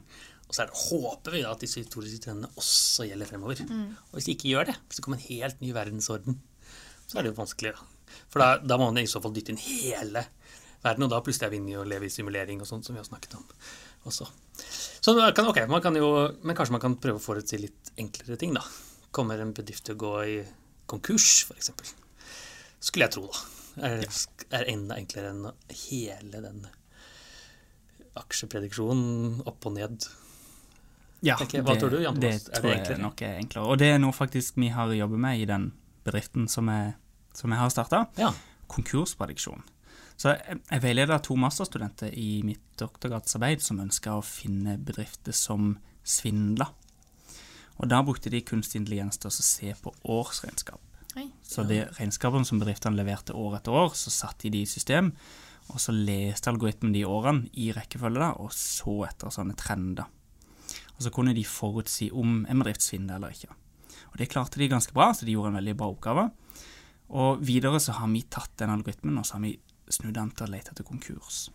Og 0.46 0.54
så 0.54 0.62
er 0.62 0.70
det, 0.70 0.78
håper 0.78 1.34
vi 1.34 1.42
da 1.42 1.54
at 1.56 1.62
disse 1.64 1.82
historiske 1.82 2.22
trendene 2.22 2.50
også 2.60 3.08
gjelder 3.08 3.30
fremover. 3.30 3.64
Og 3.66 4.18
hvis 4.18 4.28
de 4.28 4.36
ikke 4.36 4.52
gjør 4.52 4.70
det, 4.70 4.76
hvis 4.86 5.00
det 5.00 5.06
kommer 5.06 5.18
en 5.18 5.28
helt 5.28 5.62
ny 5.64 5.72
verdensorden, 5.74 6.38
så 7.06 7.18
er 7.18 7.26
det 7.26 7.32
jo 7.32 7.40
vanskelig. 7.40 7.74
Da. 7.74 8.14
For 8.30 8.42
da, 8.42 8.48
da 8.62 8.78
må 8.78 8.90
man 8.90 9.02
i 9.02 9.10
så 9.10 9.22
fall 9.22 9.34
dytte 9.34 9.54
inn 9.54 9.62
hele 9.62 10.22
verden, 10.84 11.06
og 11.06 11.10
da 11.10 11.22
plutselig 11.24 11.48
er 11.48 11.54
vi 11.54 11.60
inne 11.62 11.74
i 11.74 11.80
å 11.80 11.86
leve 11.88 12.06
i 12.06 12.12
simulering 12.12 12.62
og 12.62 12.68
sånt 12.68 12.86
som 12.86 12.94
vi 12.94 13.02
har 13.02 13.08
snakket 13.08 13.34
om 13.38 13.46
også. 14.06 14.28
Så 15.02 15.14
man 15.18 15.34
kan, 15.34 15.48
ok, 15.50 15.64
man 15.70 15.82
kan 15.82 15.98
jo, 15.98 16.10
men 16.46 16.56
kanskje 16.56 16.76
man 16.76 16.82
kan 16.82 16.96
prøve 17.02 17.20
å 17.20 17.22
forutsi 17.24 17.58
litt 17.58 17.92
enklere 17.98 18.38
ting, 18.40 18.54
da. 18.54 18.62
Kommer 19.14 19.40
en 19.42 19.54
bedrift 19.56 19.86
til 19.88 19.96
å 19.96 20.02
gå 20.02 20.14
i 20.30 20.36
konkurs, 20.90 21.46
f.eks.? 21.48 21.94
Skulle 22.78 23.08
jeg 23.08 23.16
tro, 23.16 23.26
da. 23.26 23.44
Er, 23.86 24.06
er 24.56 24.70
enda 24.72 24.96
enklere 24.96 25.34
enn 25.34 25.48
hele 25.82 26.40
den 26.40 26.62
aksjeprediksjonen 28.20 29.42
opp 29.46 29.68
og 29.68 29.76
ned. 29.76 30.06
Ja, 31.24 31.38
Hva 31.40 31.46
det, 31.48 31.78
tror 31.80 31.94
du, 31.94 32.00
Jan 32.02 32.18
Det 32.20 32.32
Thomas? 32.34 32.48
Er 32.48 32.62
det 32.62 32.74
tror 32.84 32.96
jeg 32.96 33.02
nok 33.02 33.22
er 33.24 33.38
enklere. 33.40 33.70
Og 33.72 33.80
det 33.80 33.88
er 33.94 34.02
noe 34.02 34.14
faktisk 34.14 34.58
vi 34.60 34.68
har 34.74 34.92
jobbet 34.92 35.22
med 35.22 35.40
i 35.40 35.46
den 35.48 35.70
bedriften 36.06 36.46
som 36.52 36.68
jeg, 36.70 36.92
som 37.34 37.54
jeg 37.54 37.62
har 37.62 37.72
starta. 37.72 38.04
Ja. 38.20 38.32
Konkursprediksjon. 38.70 39.64
Så 40.16 40.32
jeg, 40.32 40.60
jeg 40.70 40.82
veileder 40.84 41.20
to 41.24 41.36
masterstudenter 41.40 42.12
i 42.16 42.40
mitt 42.46 42.64
doktorgradsarbeid 42.80 43.64
som 43.64 43.80
ønsker 43.82 44.16
å 44.16 44.24
finne 44.24 44.78
bedrifter 44.80 45.36
som 45.36 45.74
svindler. 46.06 46.72
Og 47.76 47.90
da 47.92 48.00
brukte 48.04 48.32
de 48.32 48.40
kunstig 48.44 48.80
intelligens 48.80 49.20
til 49.20 49.28
å 49.28 49.34
se 49.34 49.74
på 49.82 49.92
årsregnskap. 50.16 50.80
Oi. 51.16 51.28
Så 51.44 51.64
de 51.68 51.82
regnskapene 51.96 52.48
som 52.48 52.60
bedriftene 52.60 52.96
leverte 52.96 53.36
år 53.36 53.58
etter 53.58 53.76
år, 53.76 53.92
så 53.96 54.12
satte 54.12 54.46
de 54.46 54.56
de 54.56 54.64
i 54.64 54.68
system, 54.68 55.12
og 55.72 55.80
så 55.82 55.94
leste 55.94 56.50
algoritmen 56.52 56.94
de 56.94 57.04
årene 57.08 57.50
i 57.58 57.70
rekkefølge 57.74 58.22
da, 58.22 58.32
og 58.42 58.52
så 58.54 59.00
etter 59.08 59.32
sånne 59.34 59.56
trender. 59.58 60.06
Og 60.96 61.04
så 61.04 61.12
kunne 61.12 61.34
de 61.36 61.44
forutsi 61.44 62.08
om 62.14 62.44
en 62.48 62.62
bedrift 62.62 62.84
svindler 62.86 63.18
eller 63.18 63.34
ikke. 63.34 63.52
Og 64.12 64.20
det 64.20 64.30
klarte 64.32 64.60
de 64.60 64.70
ganske 64.70 64.94
bra, 64.96 65.10
så 65.12 65.26
de 65.26 65.34
gjorde 65.34 65.52
en 65.52 65.58
veldig 65.60 65.74
bra 65.76 65.90
oppgave. 65.92 66.30
Og 67.16 67.42
videre 67.44 67.80
så 67.82 67.98
har 67.98 68.08
vi 68.10 68.22
tatt 68.32 68.54
den 68.62 68.72
algoritmen, 68.72 69.18
og 69.20 69.26
så 69.26 69.36
har 69.36 69.44
vi 69.44 69.56
snudd 69.92 70.16
den 70.16 70.32
til 70.32 70.46
å 70.46 70.50
lete 70.54 70.72
etter 70.72 70.86
konkurs. 70.86 71.46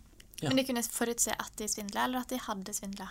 Ja. 0.42 0.50
Men 0.50 0.60
de 0.60 0.66
kunne 0.68 0.84
forutse 0.86 1.34
at 1.34 1.52
de 1.58 1.68
svindla, 1.70 2.06
eller 2.06 2.22
at 2.22 2.32
de 2.32 2.40
hadde 2.42 2.74
svindla? 2.76 3.08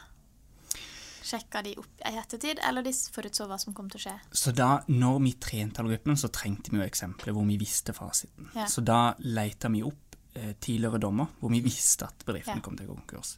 Sjekka 1.22 1.62
de 1.64 1.76
opp 1.80 2.02
i 2.08 2.16
ettertid, 2.18 2.60
eller 2.66 2.84
de 2.84 2.92
forutså 2.92 3.46
hva 3.48 3.60
som 3.62 3.76
kom 3.78 3.92
til 3.92 4.02
å 4.02 4.06
skje? 4.08 4.16
Så 4.36 4.54
da, 4.58 4.70
når 4.90 5.20
vi 5.28 5.34
trente 5.40 5.84
algoritmen, 5.84 6.18
så 6.20 6.32
trengte 6.34 6.74
vi 6.74 6.82
jo 6.82 6.88
eksempler 6.88 7.36
hvor 7.36 7.46
vi 7.48 7.60
visste 7.62 7.94
fasiten. 7.96 8.50
Ja. 8.58 8.66
Så 8.72 8.84
da 8.84 9.14
leita 9.22 9.70
vi 9.72 9.84
opp 9.86 10.11
tidligere 10.60 11.00
dommer 11.00 11.28
hvor 11.40 11.52
vi 11.52 11.60
visste 11.62 12.06
at 12.08 12.24
bedriften 12.26 12.56
Ja. 12.56 12.62
kom 12.62 12.78
til 12.78 12.88
å 12.88 12.94
gå 12.94 13.00
konkurs. 13.02 13.38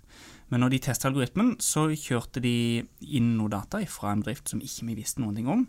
Men 0.50 0.60
når 0.62 0.70
de 0.70 0.80
testa 0.80 1.08
algoritmen, 1.10 1.56
så 1.60 1.88
kjørte 1.98 2.42
de 2.42 2.84
inn 3.02 3.38
noe 3.38 3.50
data 3.50 3.80
fra 3.90 4.12
en 4.12 4.22
bedrift 4.22 4.50
som 4.50 4.60
ikke 4.62 4.86
vi 4.86 4.96
visste 5.02 5.22
noen 5.22 5.36
ting 5.36 5.48
om. 5.50 5.68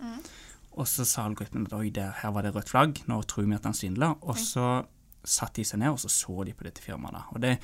Og 0.77 0.87
så 0.91 1.05
sa 1.07 1.25
algoritmen 1.25 1.65
at 1.67 1.73
oi, 1.73 1.89
der, 1.91 2.11
her 2.21 2.31
var 2.35 2.43
det 2.43 2.55
rødt 2.55 2.69
flagg, 2.69 3.01
nå 3.09 3.23
tror 3.31 3.47
vi 3.47 3.55
at 3.55 3.65
han 3.65 3.73
svindla. 3.73 4.13
Og 4.23 4.37
så 4.37 4.85
satte 5.25 5.63
de 5.63 5.65
seg 5.65 5.79
ned 5.81 5.95
og 5.95 5.99
så 6.03 6.09
så 6.13 6.45
de 6.45 6.53
på 6.53 6.65
dette 6.67 6.83
firmaet. 6.85 7.13
da. 7.15 7.23
Og 7.33 7.41
det, 7.41 7.59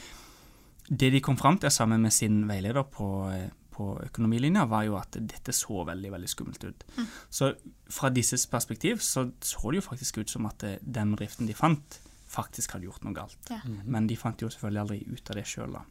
det 0.88 1.12
de 1.12 1.20
kom 1.20 1.36
fram 1.36 1.58
til 1.58 1.70
sammen 1.70 2.00
med 2.00 2.12
sin 2.12 2.46
veileder 2.48 2.82
på, 2.88 3.28
eh, 3.34 3.50
på 3.74 4.00
økonomilinja, 4.06 4.64
var 4.70 4.84
jo 4.84 4.96
at 4.96 5.12
dette 5.20 5.52
så 5.52 5.84
veldig 5.84 6.10
veldig 6.12 6.28
skummelt 6.28 6.64
ut. 6.64 6.84
Så 7.28 7.52
fra 7.90 8.08
disses 8.08 8.46
perspektiv 8.46 8.98
så 9.04 9.30
så 9.40 9.70
det 9.70 9.82
jo 9.82 9.88
faktisk 9.90 10.18
ut 10.18 10.30
som 10.30 10.46
at 10.46 10.58
det, 10.64 10.78
den 10.82 11.12
bedriften 11.14 11.46
de 11.46 11.52
fant, 11.54 12.00
faktisk 12.30 12.76
hadde 12.76 12.86
gjort 12.86 13.06
noe 13.06 13.16
galt. 13.16 13.50
Ja. 13.50 13.60
Men 13.84 14.06
de 14.10 14.18
fant 14.18 14.42
jo 14.42 14.50
selvfølgelig 14.52 14.84
aldri 14.84 15.00
ut 15.10 15.32
av 15.32 15.40
det 15.40 15.46
sjøl, 15.50 15.74
da. 15.78 15.86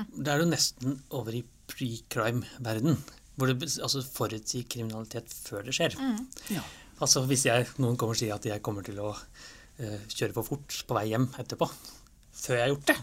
Det 0.00 0.32
er 0.32 0.40
jo 0.40 0.48
nesten 0.48 0.98
over 1.16 1.34
i 1.36 1.42
pre-crime-verden. 1.70 2.98
Hvor 3.36 3.50
du 3.50 3.64
altså, 3.64 4.02
forutsier 4.04 4.66
kriminalitet 4.70 5.32
før 5.32 5.64
det 5.66 5.74
skjer. 5.76 5.96
Ja. 6.52 6.64
Altså 7.00 7.22
Hvis 7.28 7.46
jeg, 7.48 7.68
noen 7.80 7.96
kommer 8.00 8.16
og 8.16 8.20
sier 8.20 8.36
at 8.36 8.46
jeg 8.48 8.62
kommer 8.64 8.84
til 8.86 8.98
å 9.00 9.14
uh, 9.14 10.00
kjøre 10.12 10.36
for 10.36 10.46
fort 10.46 10.76
på 10.86 10.96
vei 10.98 11.06
hjem 11.12 11.30
etterpå, 11.40 11.68
før 12.40 12.58
jeg 12.58 12.64
har 12.66 12.72
gjort 12.74 12.92
det, 12.92 12.98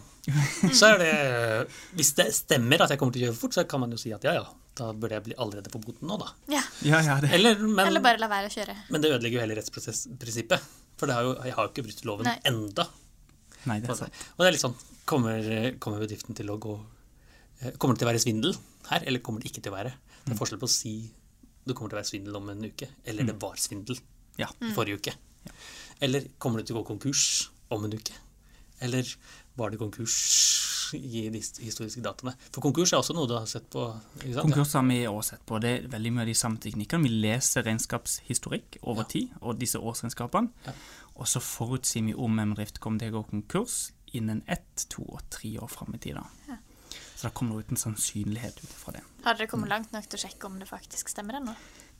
så 0.75 0.91
er 0.91 1.01
det 1.01 1.11
Hvis 1.97 2.13
det 2.17 2.27
stemmer 2.35 2.83
at 2.85 2.93
jeg 2.93 3.01
kommer 3.01 3.15
til 3.15 3.25
å 3.25 3.27
kjøre 3.27 3.37
for 3.37 3.47
fort, 3.47 3.57
så 3.57 3.65
kan 3.69 3.83
man 3.83 3.93
jo 3.95 4.01
si 4.01 4.13
at 4.13 4.27
ja, 4.27 4.35
ja, 4.37 4.45
da 4.77 4.91
burde 4.93 5.17
jeg 5.17 5.25
bli 5.29 5.37
allerede 5.41 5.73
på 5.73 5.81
boten 5.81 6.09
nå, 6.09 6.19
da. 6.21 6.33
Ja. 6.53 6.65
Ja, 6.85 7.01
ja, 7.05 7.17
det. 7.23 7.31
Eller, 7.37 7.57
men, 7.63 7.85
Eller 7.87 8.03
bare 8.03 8.21
la 8.21 8.29
være 8.31 8.51
å 8.51 8.53
kjøre. 8.53 8.77
men 8.93 9.03
det 9.03 9.15
ødelegger 9.15 9.39
jo 9.39 9.45
hele 9.47 9.57
rettsprosessprinsippet. 9.57 10.69
For 10.97 11.09
det 11.09 11.15
har 11.17 11.27
jo, 11.27 11.33
jeg 11.45 11.53
har 11.57 11.67
jo 11.67 11.71
ikke 11.73 11.85
brutt 11.87 12.05
loven 12.09 12.25
Nei. 12.29 12.37
enda. 12.49 12.87
Nei, 13.69 13.79
det 13.83 13.89
er 13.91 13.99
sant. 13.99 14.21
Og 14.35 14.43
det 14.43 14.49
er 14.49 14.55
litt 14.57 14.63
sånn 14.63 14.77
Kommer, 15.07 15.45
kommer 15.79 16.01
bedriften 16.03 16.35
til 16.35 16.49
å 16.51 16.57
gå 16.59 16.73
eh, 17.61 17.71
Kommer 17.79 17.95
det 17.95 18.01
til 18.01 18.07
å 18.07 18.11
være 18.11 18.19
svindel 18.23 18.57
her, 18.89 19.05
eller 19.07 19.21
kommer 19.23 19.39
det 19.43 19.51
ikke 19.51 19.61
til 19.63 19.71
å 19.71 19.77
være? 19.77 19.93
Det 20.25 20.33
er 20.33 20.39
forskjell 20.39 20.59
på 20.59 20.67
å 20.67 20.73
si 20.73 20.93
det 21.67 21.75
kommer 21.75 21.91
til 21.91 21.97
å 21.97 21.99
være 22.01 22.07
svindel 22.09 22.35
om 22.39 22.49
en 22.51 22.63
uke, 22.63 22.87
eller 23.03 23.27
det 23.27 23.33
var 23.41 23.57
svindel 23.59 23.97
Ja. 24.39 24.47
forrige 24.75 24.99
uke. 25.01 25.13
Eller 26.03 26.27
kommer 26.39 26.61
det 26.61 26.67
til 26.69 26.77
å 26.77 26.81
gå 26.81 26.87
konkurs 26.93 27.49
om 27.75 27.83
en 27.83 27.95
uke? 27.97 28.13
Eller 28.79 29.03
var 29.57 29.71
det 29.73 29.79
konkurs 29.81 30.15
i 30.95 31.25
de 31.33 31.39
historiske 31.41 32.01
dataene? 32.05 32.35
For 32.53 32.61
konkurs 32.63 32.93
er 32.93 33.01
også 33.01 33.15
noe 33.17 33.27
du 33.27 33.33
har 33.35 33.47
sett 33.49 33.65
på? 33.73 33.87
ikke 34.21 34.33
sant? 34.37 34.45
Konkurs 34.47 34.73
har 34.77 34.85
vi 34.87 34.99
også 35.09 35.33
sett 35.33 35.45
på. 35.49 35.59
Det 35.63 35.71
er 35.73 35.87
veldig 35.91 36.11
mye 36.15 36.21
av 36.23 36.31
de 36.31 36.35
samme 36.37 36.61
teknikkene. 36.63 37.03
Vi 37.03 37.09
leser 37.25 37.65
regnskapshistorikk 37.67 38.77
over 38.83 39.03
Ja. 39.03 39.07
tid, 39.11 39.29
og 39.41 39.59
disse 39.59 39.79
årsregnskapene. 39.79 40.49
Ja. 40.67 40.73
Og 41.17 41.25
så 41.27 41.41
forutsier 41.41 42.05
vi 42.05 42.13
om 42.13 42.39
en 42.39 42.53
bedrift 42.53 42.79
kommer 42.79 42.99
til 42.99 43.11
å 43.11 43.23
gå 43.23 43.29
konkurs 43.31 43.91
innen 44.13 44.43
ett, 44.47 44.85
to 44.89 45.03
og 45.03 45.21
tre 45.29 45.57
år 45.59 45.67
fram 45.69 45.93
i 45.95 45.97
tid. 45.97 46.15
da. 46.15 46.23
Så 47.17 47.23
da 47.23 47.29
kommer 47.33 47.55
det 47.57 47.65
ut 47.65 47.71
en 47.71 47.77
sannsynlighet 47.77 48.61
ut 48.63 48.69
fra 48.77 48.91
det. 48.93 49.01
Har 49.25 49.33
dere 49.35 49.47
kommet 49.47 49.69
langt 49.69 49.91
nok 49.91 50.07
til 50.07 50.19
å 50.19 50.21
sjekke 50.29 50.45
om 50.45 50.59
det 50.59 50.67
faktisk 50.69 51.09
stemmer 51.09 51.33
ennå? 51.41 51.55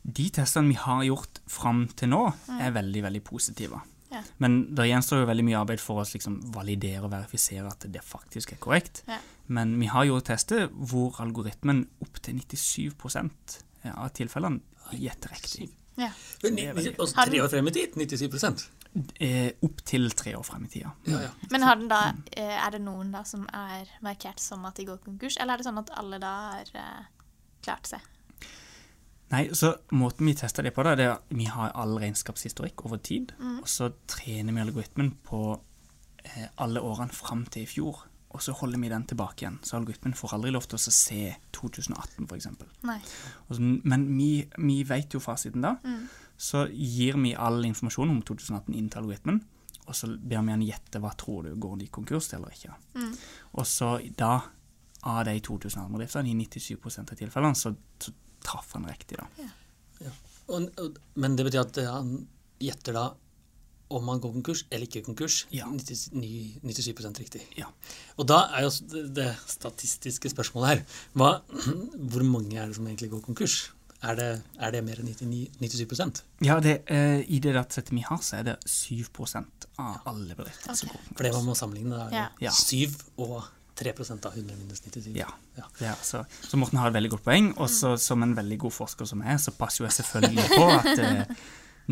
De 0.05 0.29
testene 0.29 0.69
vi 0.69 0.75
har 0.75 1.03
gjort 1.03 1.39
fram 1.47 1.87
til 1.97 2.07
nå, 2.09 2.33
er 2.61 2.71
veldig, 2.71 3.01
veldig 3.03 3.23
positive. 3.25 3.81
Ja. 4.17 4.21
Men 4.43 4.59
det 4.75 4.89
gjenstår 4.89 5.24
jo 5.24 5.29
veldig 5.29 5.45
mye 5.47 5.59
arbeid 5.62 5.83
for 5.83 6.01
å 6.01 6.05
liksom 6.07 6.39
validere 6.55 7.05
og 7.05 7.13
verifisere 7.13 7.69
at 7.71 7.88
det 7.93 8.03
faktisk 8.05 8.55
er 8.55 8.62
korrekt. 8.63 9.03
Ja. 9.09 9.19
Men 9.47 9.75
vi 9.79 9.89
har 9.91 10.07
gjort 10.09 10.27
tester 10.31 10.67
hvor 10.74 11.21
algoritmen 11.24 11.86
opptil 12.03 12.41
97 12.41 12.89
av 13.93 14.09
tilfellene 14.17 14.97
gjetter 14.97 15.31
riktig. 15.36 15.69
Ja. 15.97 16.12
Og 16.45 17.13
Har 17.17 17.29
tre 17.29 17.39
år 17.41 17.50
frem 17.50 17.69
i 17.71 17.74
tid 17.74 17.95
97% 17.97 18.67
Eh, 19.21 19.51
Opptil 19.62 20.09
tre 20.17 20.33
år 20.38 20.45
frem 20.45 20.63
i 20.65 20.69
tida. 20.71 20.91
ja, 21.05 21.19
ja. 21.21 21.29
Men 21.51 21.62
har 21.62 21.75
den 21.75 21.89
da, 21.91 22.13
eh, 22.31 22.55
er 22.65 22.71
det 22.71 22.81
noen 22.81 23.12
da 23.12 23.24
som 23.24 23.43
er 23.53 23.86
markert 24.01 24.39
som 24.39 24.65
at 24.65 24.75
de 24.75 24.86
går 24.86 24.97
konkurs, 25.03 25.38
eller 25.38 25.53
er 25.53 25.57
det 25.57 25.67
sånn 25.67 25.77
at 25.77 25.91
alle 25.93 26.17
da 26.19 26.31
har 26.51 26.71
eh, 26.74 27.03
klart 27.62 27.86
seg? 27.91 28.01
Nei, 29.31 29.48
så 29.55 29.74
Måten 29.91 30.27
vi 30.29 30.36
tester 30.39 30.63
det 30.63 30.72
på, 30.75 30.84
da, 30.88 30.96
det 30.96 31.07
er 31.07 31.15
at 31.17 31.31
vi 31.36 31.48
har 31.51 31.74
all 31.75 31.98
regnskapshistorikk 32.00 32.86
over 32.88 33.01
tid. 33.03 33.34
Og 33.62 33.67
så 33.72 33.89
trener 34.07 34.55
vi 34.55 34.63
algoritmen 34.63 35.12
på 35.24 35.41
eh, 36.24 36.48
alle 36.63 36.84
årene 36.84 37.15
fram 37.15 37.46
til 37.51 37.65
i 37.65 37.69
fjor. 37.69 38.05
Og 38.36 38.43
så 38.43 38.53
holder 38.55 38.79
vi 38.79 38.91
den 38.91 39.05
tilbake 39.07 39.43
igjen. 39.43 39.60
Så 39.63 39.77
algoritmen 39.77 40.13
får 40.15 40.36
aldri 40.38 40.51
lov 40.51 40.67
til 40.67 40.77
å 40.77 40.93
se 40.93 41.22
2018, 41.55 42.27
f.eks. 42.27 42.48
Men 43.60 44.07
vi, 44.17 44.31
vi 44.57 44.81
vet 44.88 45.15
jo 45.15 45.24
fasiten 45.24 45.63
da. 45.63 45.77
Så 46.38 46.67
gir 46.69 47.17
vi 47.17 47.34
all 47.34 47.63
informasjon 47.65 48.12
om 48.13 48.19
2018 48.22 48.75
inn 48.77 48.89
til 48.93 49.01
algoritmen. 49.01 49.41
Og 49.88 49.96
så 49.96 50.10
ber 50.12 50.43
vi 50.43 50.53
han 50.53 50.65
gjette 50.67 51.00
hva 51.01 51.13
tror 51.17 51.48
du 51.48 51.55
går 51.55 51.77
de 51.81 51.88
konkurs 51.88 52.27
eller 52.36 52.53
ikke. 52.53 52.75
Og 53.55 53.67
så 53.67 53.93
da, 54.19 54.34
av 55.07 55.22
de 55.25 55.38
2000 55.39 55.88
bedriftene, 55.96 56.29
i 56.29 56.36
97 56.36 57.00
av 57.00 57.15
tilfellene, 57.15 57.55
så, 57.55 57.72
så 58.00 58.12
traff 58.46 58.74
han 58.77 58.86
riktig, 58.89 59.17
da. 59.22 59.27
Og, 60.48 60.67
og, 60.79 60.98
men 61.20 61.36
det 61.36 61.44
betyr 61.48 61.65
at 61.65 61.77
eh, 61.82 61.88
han 61.91 62.13
gjetter 62.63 62.96
da 62.96 63.08
om 63.91 64.08
han 64.12 64.20
går 64.20 64.34
konkurs 64.38 64.62
eller 64.72 64.84
ikke 64.88 65.01
konkurs. 65.06 65.41
Ja. 65.51 65.67
90, 65.72 66.13
ny- 66.20 66.60
97 66.63 67.20
riktig. 67.22 67.41
Ja. 67.60 67.67
Og 68.20 68.27
da 68.27 68.41
er 68.56 68.65
jo 68.65 68.72
det, 68.91 69.03
det 69.15 69.27
statistiske 69.48 70.32
spørsmålet 70.32 70.70
her 70.74 70.82
hva, 71.20 71.29
Hvor 72.12 72.24
mange 72.27 72.56
er 72.60 72.67
det 72.72 72.75
som 72.79 72.88
egentlig 72.88 73.10
går 73.15 73.24
konkurs? 73.27 73.58
Er 74.03 74.13
det, 74.20 74.27
er 74.62 74.72
det 74.75 74.84
mer 74.86 75.00
enn 75.01 75.08
99, 75.10 75.48
97% 75.58 76.20
Ja, 76.46 76.60
det, 76.62 76.82
eh, 76.94 77.24
I 77.34 77.39
det 77.41 77.56
datasettet 77.56 77.96
vi 77.98 78.03
har, 78.06 78.20
så 78.22 78.38
er 78.41 78.44
det 78.51 78.58
7% 78.70 79.67
av 79.82 80.03
alle 80.12 80.36
bedrifter 80.38 80.75
som 80.77 80.91
går 80.91 81.00
konkurs. 81.00 81.15
For 81.17 81.25
det 81.25 81.32
var 81.34 81.41
man 81.41 81.50
må 81.50 81.56
sammenligne, 81.58 81.96
da 81.98 82.08
er 82.12 82.17
Ja. 82.20 82.27
Ja. 82.50 82.53
7 82.53 82.94
og 83.25 83.39
3% 83.77 84.25
av 84.25 84.36
100 84.36 84.57
minus 84.57 84.81
97. 84.86 85.12
Ja. 85.17 85.27
Ja. 85.57 85.67
ja 85.84 85.93
altså, 85.93 86.24
så 86.41 86.60
Morten 86.60 86.79
har 86.81 86.89
et 86.89 86.98
veldig 86.98 87.12
godt 87.15 87.25
poeng, 87.27 87.51
og 87.62 87.69
som 87.72 88.25
en 88.25 88.36
veldig 88.38 88.57
god 88.65 88.75
forsker 88.75 89.10
som 89.10 89.22
jeg 89.25 89.36
er, 89.36 89.41
så 89.43 89.53
passer 89.57 89.84
jo 89.84 89.88
jeg 89.89 89.98
selvfølgelig 90.00 90.48
på 90.53 90.69
at 90.74 91.03
eh, 91.03 91.43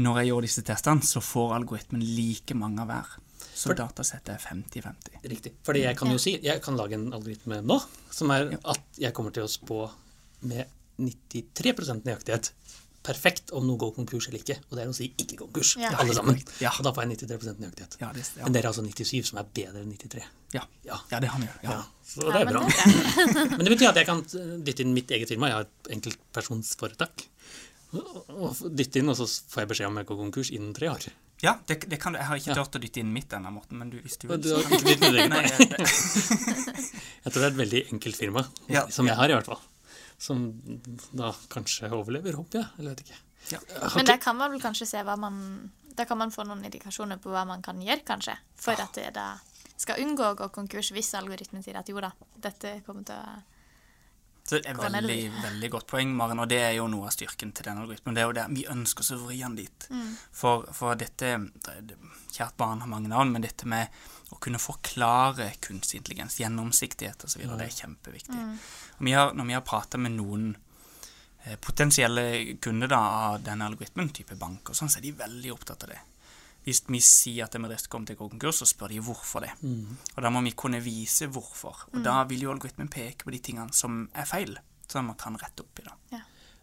når 0.05 0.19
jeg 0.19 0.31
gjør 0.31 0.47
disse 0.47 0.63
testene, 0.67 1.05
så 1.07 1.21
får 1.23 1.55
algoritmen 1.59 2.03
like 2.03 2.57
mange 2.57 2.83
av 2.83 2.91
hver. 2.91 3.13
Så 3.55 3.69
For- 3.69 3.79
datasettet 3.79 4.33
er 4.33 4.41
50-50. 4.43 5.19
Riktig. 5.31 5.53
Fordi 5.63 5.85
jeg 5.85 5.97
kan 5.97 6.11
jo 6.11 6.17
si, 6.19 6.35
jeg 6.43 6.61
kan 6.63 6.75
lage 6.75 6.97
en 6.97 7.13
algoritme 7.15 7.61
nå, 7.63 7.79
som 8.11 8.33
er 8.35 8.57
at 8.57 8.99
jeg 8.99 9.15
kommer 9.15 9.35
til 9.35 9.45
å 9.45 9.51
spå 9.51 9.85
med 10.49 10.67
93% 10.99 12.05
nøyaktighet 12.07 12.51
perfekt 13.05 13.51
om 13.55 13.65
noe 13.69 13.77
går 13.81 13.91
konkurs 13.95 14.27
eller 14.29 14.41
ikke. 14.41 14.57
Og 14.69 14.77
det 14.77 14.83
er 14.83 14.89
å 14.91 14.95
si 14.97 15.11
ikke 15.21 15.37
konkurs 15.43 15.75
Ja. 15.79 15.91
alle 16.01 16.13
sammen. 16.17 16.39
Ja. 16.63 16.71
Og 16.79 16.83
da 16.87 16.91
får 16.95 17.05
jeg 17.05 17.19
93 17.29 17.59
nøyaktighet. 17.61 17.97
Ja, 18.01 18.09
det, 18.15 18.23
ja. 18.37 18.43
Men 18.47 18.53
dere 18.57 18.65
er 18.65 18.71
altså 18.73 18.83
97, 18.85 19.23
som 19.29 19.37
er 19.41 19.45
bedre 19.53 19.83
enn 19.83 19.91
93. 19.93 20.23
ja. 20.57 20.63
Ja. 20.85 20.97
ja, 21.11 21.19
det 21.19 21.29
har 21.29 21.39
vi. 21.39 21.49
Ja. 21.63 21.69
Ja, 21.71 21.83
så 22.05 22.25
Ja, 22.25 22.31
det 22.33 22.41
er 22.41 22.45
men 22.45 22.53
bra. 22.53 22.61
det 22.65 22.73
er 23.45 23.49
Men 23.57 23.63
det 23.65 23.73
betyr 23.77 23.89
at 23.93 23.95
jeg 24.01 24.07
kan 24.09 24.23
dytte 24.65 24.81
inn 24.85 24.93
mitt 24.97 25.11
eget 25.11 25.29
firma. 25.29 25.47
Jeg 25.51 25.55
har 25.61 25.67
et 25.69 25.93
enkeltpersonsforetak. 25.99 27.27
Og 27.95 28.57
dytte 28.75 28.99
inn, 28.99 29.07
og 29.09 29.15
så 29.15 29.27
får 29.49 29.61
jeg 29.63 29.69
beskjed 29.71 29.87
om 29.87 29.97
jeg 30.01 30.07
går 30.09 30.17
konkurs 30.25 30.49
innen 30.51 30.73
tre 30.75 30.89
år. 30.91 31.05
Ja, 31.43 31.53
det, 31.67 31.81
det 31.91 31.99
kan 32.01 32.13
du. 32.15 32.17
Jeg 32.19 32.27
har 32.27 32.39
ikke 32.39 32.51
Ja. 32.51 32.55
turt 32.63 32.75
å 32.75 32.81
dytte 32.81 32.99
inn 33.03 33.11
mitt 33.13 33.31
ennå, 33.35 33.51
Morten, 33.51 33.77
men 33.77 33.89
du, 33.91 33.97
hvis 34.01 34.17
du 34.17 34.27
vil 34.27 34.39
du 34.41 34.49
så 34.49 34.55
har 34.55 34.63
kan 34.63 34.79
ikke 34.79 34.87
dyttet 34.87 35.15
inn 35.19 35.35
jeg- 37.25 37.31
tror 37.31 37.41
det 37.41 37.45
er 37.45 37.51
et 37.53 37.59
veldig 37.59 37.81
enkelt 37.93 38.15
firma, 38.19 38.45
Ja. 38.71 38.85
som 38.89 39.05
jeg 39.07 39.15
har 39.15 39.29
i 39.29 39.33
hvert 39.35 39.45
fall. 39.51 39.59
Som 40.17 40.45
da 41.11 41.33
kanskje 41.51 41.89
overlever, 41.91 42.37
håper 42.39 42.61
jeg. 42.61 42.69
Eller 42.79 42.95
vet 42.95 43.05
ikke. 43.05 43.19
Ja. 43.51 43.59
Men 43.95 44.07
der 44.07 44.21
kan 44.21 44.37
man 44.37 44.53
vel 44.53 44.63
kanskje 44.63 44.87
se 44.89 45.01
hva 45.05 45.13
man 45.21 45.35
Da 45.95 46.03
kan 46.09 46.17
man 46.17 46.31
få 46.33 46.43
noen 46.43 46.63
indikasjoner 46.65 47.19
på 47.23 47.29
hva 47.31 47.45
man 47.47 47.61
kan 47.63 47.77
gjøre, 47.79 48.03
kanskje, 48.03 48.33
for 48.59 48.75
at 48.75 48.97
det 48.97 49.13
da 49.15 49.37
skal 49.79 50.01
unngå 50.03 50.25
å 50.27 50.35
gå 50.35 50.49
konkurs 50.51 50.89
hvis 50.91 51.13
algoritmen 51.15 51.63
sier 51.63 51.77
at 51.79 51.87
jo 51.87 52.01
da, 52.03 52.09
dette 52.35 52.81
kommer 52.83 53.05
til 53.07 53.15
å 53.15 53.37
Så 54.45 54.59
det 54.61 54.67
er 54.69 54.75
veldig, 54.77 55.15
veldig 55.41 55.69
godt 55.73 55.87
poeng, 55.89 56.11
Maren, 56.15 56.39
og 56.39 56.47
det 56.51 56.59
er 56.61 56.73
jo 56.77 56.83
noe 56.87 57.07
av 57.07 57.13
styrken 57.15 57.51
til 57.51 57.65
den 57.65 57.79
algoritmen. 57.81 58.13
Det 58.13 58.21
er 58.21 58.27
jo 58.27 58.33
det, 58.37 58.43
Vi 58.53 58.65
ønsker 58.69 59.03
så 59.03 59.15
å 59.17 59.23
vri 59.25 59.39
den 59.39 59.55
dit. 59.57 59.87
For, 60.31 60.67
for 60.71 60.93
dette 60.95 61.31
det- 61.65 61.87
det- 61.87 61.97
Kjært 62.35 62.57
barn 62.57 62.81
har 62.81 62.87
mange 62.87 63.07
navn, 63.07 63.31
men 63.31 63.41
dette 63.41 63.65
med 63.65 63.87
å 64.31 64.37
kunne 64.39 64.59
forklare 64.59 65.53
kunstig 65.61 65.95
intelligens, 66.01 66.35
gjennomsiktighet 66.37 67.23
osv., 67.23 67.41
det 67.57 67.61
er 67.69 67.87
kjempeviktig. 67.87 68.35
Og 68.99 69.05
vi 69.05 69.11
har, 69.13 69.31
når 69.33 69.45
vi 69.47 69.53
har 69.53 69.61
prata 69.61 69.97
med 69.97 70.11
noen 70.11 70.55
eh, 71.45 71.55
potensielle 71.55 72.57
kunder 72.59 72.87
da, 72.87 72.97
av 72.99 73.43
denne 73.43 73.65
algoritmen, 73.65 74.09
type 74.09 74.35
bank 74.35 74.69
og 74.69 74.75
sånn, 74.75 74.89
så 74.89 74.97
er 74.97 75.01
de 75.01 75.11
veldig 75.13 75.51
opptatt 75.53 75.83
av 75.83 75.89
det. 75.89 75.99
Hvis 76.65 76.81
vi 76.89 76.99
sier 77.05 77.45
at 77.45 77.55
en 77.55 77.61
bedrift 77.67 77.87
kommer 77.93 78.09
til 78.09 78.17
å 78.17 78.23
gå 78.23 78.29
konkurs, 78.33 78.57
så 78.63 78.65
spør 78.65 78.89
de 78.95 78.99
hvorfor 79.05 79.45
det. 79.45 79.51
Og 80.15 80.21
da 80.25 80.31
må 80.33 80.41
vi 80.47 80.51
kunne 80.57 80.79
vise 80.81 81.27
hvorfor. 81.29 81.85
Og 81.93 82.01
da 82.05 82.23
vil 82.25 82.41
jo 82.47 82.51
algoritmen 82.55 82.89
peke 82.89 83.23
på 83.27 83.31
de 83.35 83.39
tingene 83.45 83.73
som 83.77 84.07
er 84.17 84.25
feil, 84.25 84.55
som 84.89 85.05
man 85.11 85.15
kan 85.21 85.37
rette 85.37 85.61
opp 85.61 85.79
i 85.83 85.85
det. 85.85 86.21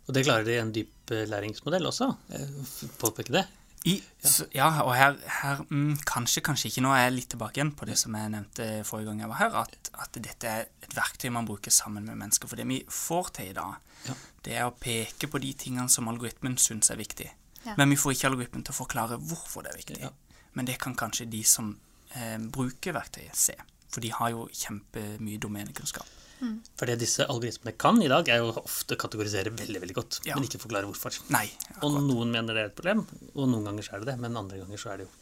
Og 0.08 0.14
det 0.16 0.24
klarer 0.26 0.42
de 0.44 0.56
i 0.56 0.58
en 0.58 0.72
dyp 0.74 1.12
eh, 1.14 1.26
læringsmodell 1.30 1.86
også. 1.86 2.08
eh, 2.34 2.88
Påpeke 2.98 3.30
det. 3.36 3.44
I, 3.86 3.96
så, 4.22 4.44
ja, 4.54 4.66
og 4.84 4.92
her, 4.94 5.14
her 5.42 5.60
mm, 5.70 6.00
kanskje, 6.06 6.42
kanskje 6.46 6.68
ikke. 6.70 6.82
Nå 6.82 6.90
er 6.94 7.04
jeg 7.04 7.14
litt 7.16 7.28
tilbake 7.34 7.58
igjen 7.58 7.70
på 7.78 7.86
det 7.86 7.96
som 7.98 8.14
jeg 8.18 8.30
nevnte 8.34 8.66
forrige 8.86 9.08
gang 9.10 9.22
jeg 9.22 9.30
var 9.30 9.38
her, 9.40 9.56
at, 9.62 9.90
at 10.02 10.18
dette 10.22 10.50
er 10.50 10.68
et 10.86 10.94
verktøy 10.94 11.30
man 11.34 11.46
bruker 11.46 11.74
sammen 11.74 12.06
med 12.06 12.18
mennesker. 12.18 12.50
For 12.50 12.58
det 12.58 12.66
vi 12.70 12.80
får 12.90 13.30
til 13.38 13.50
i 13.50 13.56
dag, 13.58 13.78
Ja. 14.06 14.14
det 14.42 14.54
er 14.58 14.66
å 14.66 14.74
peke 14.74 15.30
på 15.30 15.38
de 15.42 15.52
tingene 15.54 15.86
som 15.90 16.10
algoritmen 16.10 16.58
syns 16.58 16.90
er 16.90 16.98
viktig. 16.98 17.28
Ja. 17.66 17.74
Men 17.78 17.90
vi 17.94 17.96
får 18.00 18.16
ikke 18.16 18.30
algoritmen 18.32 18.64
til 18.66 18.74
å 18.74 18.78
forklare 18.80 19.18
hvorfor 19.20 19.62
det 19.66 19.72
er 19.74 19.78
viktig. 19.80 20.00
Ja. 20.02 20.10
Men 20.58 20.66
det 20.68 20.78
kan 20.82 20.94
kanskje 20.98 21.28
de 21.30 21.42
som 21.46 21.74
eh, 22.16 22.38
bruker 22.52 22.92
verktøyet, 22.96 23.36
se. 23.38 23.54
For 23.92 24.00
de 24.04 24.10
har 24.16 24.32
jo 24.34 24.48
kjempemye 24.52 25.38
domenekunnskap. 25.40 26.08
For 26.74 26.90
det 26.90 26.96
disse 26.98 27.22
algoritmene 27.30 27.76
kan 27.78 28.00
i 28.02 28.08
dag, 28.10 28.26
er 28.34 28.40
jo 28.42 28.48
ofte 28.58 28.96
kategorisere 28.98 29.52
veldig 29.54 29.78
veldig 29.84 29.94
godt, 29.94 30.16
Ja. 30.26 30.34
men 30.34 30.48
ikke 30.48 30.58
forklare 30.58 30.88
hvorfor. 30.88 31.14
Nei. 31.30 31.44
Og 31.86 31.94
noen 32.02 32.32
mener 32.34 32.56
det 32.56 32.64
er 32.64 32.70
et 32.72 32.74
problem, 32.74 33.04
og 33.36 33.46
noen 33.52 33.68
ganger 33.68 33.86
så 33.86 33.94
er 33.94 34.02
det 34.02 34.08
det, 34.10 34.16
men 34.24 34.36
andre 34.40 34.58
ganger 34.58 34.80
så 34.82 34.90
er 34.90 34.96
det 35.02 35.06
jo 35.06 35.12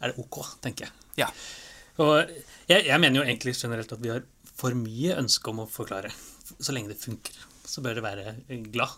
er 0.00 0.12
det 0.12 0.18
ok, 0.24 0.38
tenker 0.64 0.86
jeg. 0.86 0.92
Ja. 1.20 1.28
Og 2.04 2.32
jeg, 2.68 2.86
jeg 2.88 3.00
mener 3.00 3.20
jo 3.20 3.26
egentlig 3.26 3.54
generelt 3.56 3.92
at 3.92 4.00
vi 4.00 4.10
har 4.12 4.24
for 4.56 4.72
mye 4.76 5.18
ønske 5.20 5.52
om 5.52 5.60
å 5.64 5.68
forklare. 5.68 6.10
Så 6.56 6.72
lenge 6.72 6.88
det 6.92 6.98
funker, 7.04 7.36
så 7.68 7.84
bør 7.84 7.98
det 8.00 8.04
være 8.04 8.34
glad 8.72 8.96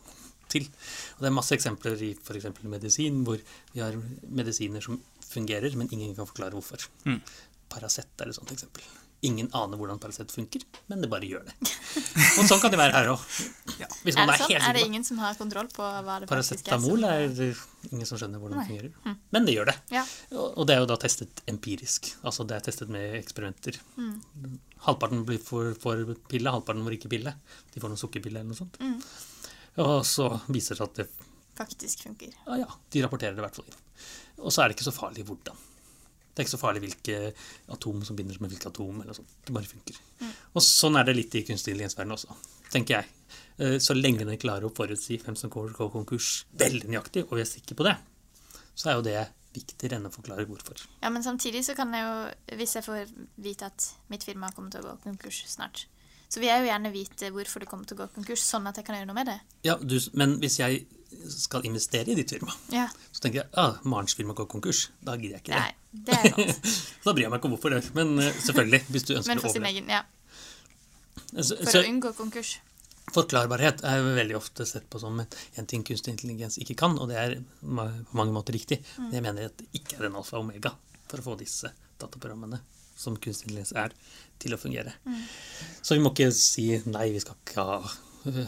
til. 0.49 0.69
Og 1.17 1.25
det 1.25 1.31
er 1.31 1.37
masse 1.39 1.55
eksempler 1.57 1.99
i 2.03 2.15
f.eks. 2.19 2.49
medisin, 2.65 3.23
hvor 3.25 3.41
vi 3.75 3.81
har 3.85 3.99
medisiner 4.29 4.85
som 4.85 5.01
fungerer, 5.29 5.75
men 5.77 5.89
ingen 5.93 6.15
kan 6.17 6.27
forklare 6.29 6.57
hvorfor. 6.57 6.89
Mm. 7.05 7.21
Paracet 7.69 8.09
er 8.25 8.31
et 8.33 8.35
sånt 8.39 8.53
eksempel. 8.55 8.83
Ingen 9.27 9.49
aner 9.59 9.75
hvordan 9.77 9.99
Paracet 9.99 10.31
funker, 10.31 10.63
men 10.87 11.01
det 11.03 11.09
bare 11.11 11.27
gjør 11.27 11.43
det. 11.49 11.55
Og 12.39 12.45
sånn 12.47 12.61
kan 12.63 12.71
det 12.71 12.79
være 12.79 12.95
her 12.95 13.09
òg. 13.11 13.25
Ja. 13.81 13.89
Er 13.91 14.05
det 14.07 14.15
er 14.15 14.39
sånn? 14.45 14.53
Er 14.63 14.77
det 14.79 14.85
ingen 14.87 15.03
som 15.05 15.19
har 15.19 15.35
kontroll 15.35 15.67
på 15.75 15.83
hva 15.83 16.21
det 16.23 16.29
faktisk 16.31 16.55
er? 16.55 16.71
Paracetamol 16.71 17.01
som- 17.03 17.11
er 17.11 17.27
det 17.35 17.49
ingen 17.91 18.07
som 18.07 18.21
skjønner 18.23 18.39
hvordan 18.39 18.61
det 18.63 18.69
fungerer. 18.71 18.93
fungerer. 18.95 19.19
Men 19.35 19.45
det 19.49 19.55
gjør 19.57 19.67
det. 19.73 19.77
Ja. 19.91 20.05
Og 20.39 20.59
og 20.63 20.67
det 20.71 20.77
er 20.77 20.81
jo 20.85 20.87
da 20.87 20.97
testet 21.03 21.43
empirisk. 21.51 22.13
Altså 22.23 22.47
det 22.47 22.57
er 22.61 22.61
testet 22.71 22.89
med 22.95 23.19
eksperimenter. 23.19 23.81
Halvparten 24.87 25.25
blir 25.27 25.43
for, 25.43 25.75
for 25.75 26.15
pille, 26.31 26.51
halvparten 26.55 26.85
får 26.87 26.97
ikke 27.01 27.11
pille. 27.11 27.35
De 27.75 27.81
får 27.83 27.91
noen 27.91 27.99
sukkerpille 27.99 28.39
eller 28.39 28.53
noe 28.55 28.61
sånt. 28.63 28.79
Og 29.79 30.05
så 30.07 30.29
viser 30.51 30.75
det 30.75 30.81
seg 30.81 30.87
at 30.89 31.01
det, 31.03 31.09
Faktisk 31.59 32.05
funker. 32.07 32.35
ja, 32.47 32.57
ja, 32.65 32.69
de 32.91 33.03
rapporterer 33.03 33.35
det 33.35 33.43
i 33.43 33.47
hvert 33.47 33.57
fall 33.59 33.67
inn. 33.67 33.81
Og 34.39 34.53
så 34.55 34.63
er 34.63 34.69
det 34.71 34.77
ikke 34.79 34.87
så 34.91 34.95
farlig 34.95 35.25
hvordan. 35.27 35.57
Det 36.31 36.45
er 36.45 36.47
ikke 36.47 36.55
så 36.55 36.61
farlig 36.61 36.81
hvilke 36.85 37.17
atom 37.75 38.05
som 38.07 38.15
binder 38.19 38.37
med 38.41 38.53
hvilke 38.53 38.69
atom. 38.71 39.01
eller 39.03 39.17
sånt. 39.17 39.33
Det 39.45 39.55
bare 39.57 39.67
funker. 39.67 39.97
Og 40.55 40.63
sånn 40.63 40.95
er 41.01 41.09
det 41.09 41.17
litt 41.19 41.35
i 41.35 41.43
kunstig 41.49 41.73
intelligens-verdenen 41.75 42.15
også, 42.15 42.37
tenker 42.71 43.01
jeg. 43.01 43.09
Eh, 43.59 43.79
Så 43.83 43.97
lenge 43.99 44.23
den 44.25 44.39
klarer 44.39 44.69
å 44.69 44.75
forutsi 44.75 45.19
hvem 45.19 45.35
som 45.37 45.51
går 45.51 45.75
konkurs 45.75 46.45
veldig 46.55 46.87
nøyaktig, 46.93 47.25
og 47.27 47.35
vi 47.35 47.43
er 47.43 47.51
sikre 47.51 47.75
på 47.75 47.85
det, 47.89 47.97
så 48.79 48.91
er 48.93 48.95
jo 49.01 49.03
det 49.03 49.27
viktigere 49.59 49.97
enn 49.99 50.07
å 50.07 50.15
forklare 50.15 50.47
hvorfor. 50.47 50.79
Ja, 51.03 51.11
men 51.11 51.23
samtidig 51.27 51.65
så 51.67 51.75
kan 51.75 51.91
jeg 51.93 52.05
jo, 52.07 52.57
hvis 52.61 52.75
jeg 52.79 52.85
får 52.87 53.11
vite 53.43 53.67
at 53.67 53.89
mitt 54.09 54.23
firma 54.23 54.53
kommer 54.55 54.71
til 54.71 54.85
å 54.85 54.93
gå 54.93 55.03
konkurs 55.09 55.43
snart, 55.51 55.87
så 56.29 56.41
vil 56.43 56.51
jeg 56.51 56.61
jo 56.63 56.69
gjerne 56.69 56.93
vite 56.93 57.31
hvorfor 57.33 57.65
det 57.65 57.69
kommer 57.71 57.89
til 57.89 57.97
å 57.97 58.03
gå 58.03 58.07
konkurs, 58.19 58.43
sånn 58.45 58.67
at 58.69 58.77
jeg 58.81 58.85
kan 58.87 58.99
gjøre 58.99 59.09
noe 59.09 59.17
med 59.17 59.31
det. 59.31 59.39
Ja, 59.65 59.79
du, 59.81 59.97
Men 60.13 60.37
hvis 60.43 60.59
jeg 60.61 60.85
skal 61.33 61.65
investere 61.65 62.13
i 62.13 62.17
ditt 62.19 62.31
firma, 62.35 62.53
Ja, 62.75 62.85
så 63.13 63.25
tenker 63.25 63.41
jeg 63.41 63.49
ah, 63.57 63.79
Marens 63.89 64.13
firma 64.19 64.35
går 64.37 64.47
konkurs. 64.53 64.91
Da 65.01 65.17
gidder 65.17 65.39
jeg 65.39 65.47
ikke 65.47 65.57
det. 65.57 65.65
Nei, 65.65 66.05
det 66.05 66.19
er 66.19 66.35
godt. 66.37 66.71
Da 67.07 67.15
bryr 67.17 67.25
jeg 67.25 67.33
meg 67.33 67.41
ikke 67.41 67.49
om 67.49 67.55
hvorfor 67.57 67.73
det. 67.75 67.83
Men 67.97 68.13
eh, 68.21 68.33
selvfølgelig, 68.45 68.83
hvis 68.93 69.09
du 69.09 69.15
ønsker 69.17 69.33
Men 69.33 69.41
å 69.41 69.47
for 69.47 69.57
sin 69.57 69.65
overleve. 69.65 69.85
egen, 69.89 69.93
ja, 69.97 70.05
for 71.33 71.73
så 71.73 71.81
å 71.81 71.89
unngå 71.89 72.13
konkurs. 72.19 72.53
forklarbarhet 73.15 73.81
er 73.89 74.05
veldig 74.21 74.37
ofte 74.37 74.67
sett 74.69 74.85
på 74.93 75.01
som 75.01 75.17
en, 75.21 75.27
en 75.57 75.67
ting 75.69 75.83
kunstig 75.89 76.13
intelligens 76.13 76.61
ikke 76.61 76.77
kan, 76.85 76.99
og 77.01 77.09
det 77.09 77.17
er 77.17 77.37
på 77.41 78.17
mange 78.21 78.33
måter 78.37 78.53
riktig. 78.57 78.83
Men 79.01 79.17
jeg 79.17 79.25
mener 79.25 79.49
at 79.49 79.57
det 79.61 79.71
ikke 79.81 79.97
er 80.03 80.11
en 80.11 80.21
alfa 80.21 80.37
og 80.37 80.45
omega 80.45 80.75
for 81.09 81.23
å 81.23 81.31
få 81.31 81.39
disse 81.41 81.73
dataprogrammene 81.99 82.61
som 82.99 83.17
kunstig 83.17 83.49
intelligens 83.49 83.75
er, 83.79 83.95
til 84.43 84.55
å 84.55 84.61
fungere. 84.61 84.95
Så 85.83 85.97
vi 85.97 86.03
må 86.03 86.13
ikke 86.15 86.31
si 86.35 86.67
nei, 86.91 87.09
vi 87.15 87.23
skal 87.23 87.39
ikke 87.39 87.65
ha 87.69 87.79
øh, 87.83 88.43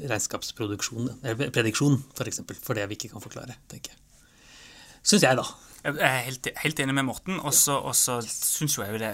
regnskapsproduksjon, 0.00 1.10
eller 1.22 1.52
prediksjon 1.54 1.98
f.eks., 2.14 2.42
for, 2.44 2.62
for 2.70 2.78
det 2.78 2.86
vi 2.90 3.00
ikke 3.00 3.12
kan 3.14 3.24
forklare, 3.24 3.56
tenker 3.72 3.94
jeg. 3.94 4.00
Syns 5.00 5.24
jeg, 5.24 5.40
da. 5.40 5.46
Jeg 5.84 5.96
er 5.96 6.18
helt, 6.26 6.48
helt 6.60 6.80
enig 6.84 6.94
med 6.98 7.06
Morten, 7.08 7.38
og 7.40 7.54
så 7.56 7.78
syns 8.26 8.76
jo 8.76 8.82
jeg 8.84 8.92
jo 8.92 8.98
det 9.00 9.12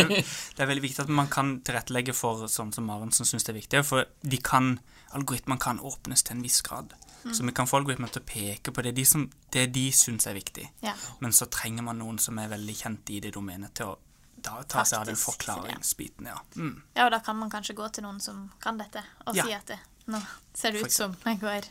Det 0.56 0.62
er 0.62 0.68
veldig 0.70 0.84
viktig 0.84 1.02
at 1.02 1.10
man 1.10 1.30
kan 1.32 1.56
tilrettelegge 1.66 2.14
for 2.14 2.46
sånn 2.50 2.70
som 2.74 2.86
Maren 2.86 3.10
som 3.14 3.26
syns 3.26 3.46
det 3.46 3.54
er 3.54 3.58
viktig. 3.58 3.82
For 3.88 4.06
de 4.22 4.38
kan, 4.38 4.76
algoritmene 5.16 5.58
kan 5.62 5.80
åpnes 5.82 6.22
til 6.22 6.36
en 6.36 6.44
viss 6.46 6.60
grad. 6.62 6.94
Så 7.32 7.42
vi 7.42 7.52
kan 7.56 7.66
få 7.66 7.78
algoritmene 7.80 8.12
til 8.12 8.20
å 8.20 8.26
peke 8.28 8.72
på 8.74 8.82
det 8.84 8.92
de, 8.98 9.04
som, 9.08 9.22
det 9.54 9.66
de 9.72 9.84
syns 9.96 10.26
er 10.28 10.36
viktig. 10.36 10.66
Ja. 10.84 10.92
Men 11.24 11.32
så 11.32 11.46
trenger 11.48 11.86
man 11.86 11.96
noen 12.02 12.18
som 12.20 12.36
er 12.38 12.50
veldig 12.52 12.74
kjent 12.76 13.10
i 13.14 13.20
det 13.24 13.32
domenet, 13.34 13.72
til 13.78 13.94
å 13.94 13.98
da, 14.44 14.58
ta 14.68 14.84
seg 14.84 14.98
av 15.00 15.06
den 15.08 15.16
forklaringsbiten. 15.16 16.28
Ja. 16.28 16.36
Mm. 16.60 16.82
ja, 16.92 17.06
og 17.06 17.14
da 17.14 17.22
kan 17.24 17.38
man 17.40 17.52
kanskje 17.52 17.76
gå 17.78 17.88
til 17.96 18.04
noen 18.04 18.20
som 18.20 18.50
kan 18.60 18.76
dette, 18.80 19.00
og 19.24 19.38
Ja. 19.38 19.46
si 19.48 19.56
at 19.56 19.72
det, 19.72 19.78
nå 20.12 20.20
ser 20.52 20.76
det 20.76 20.84
ut 20.84 20.92
som 20.92 21.16
jeg 21.24 21.40
går, 21.40 21.70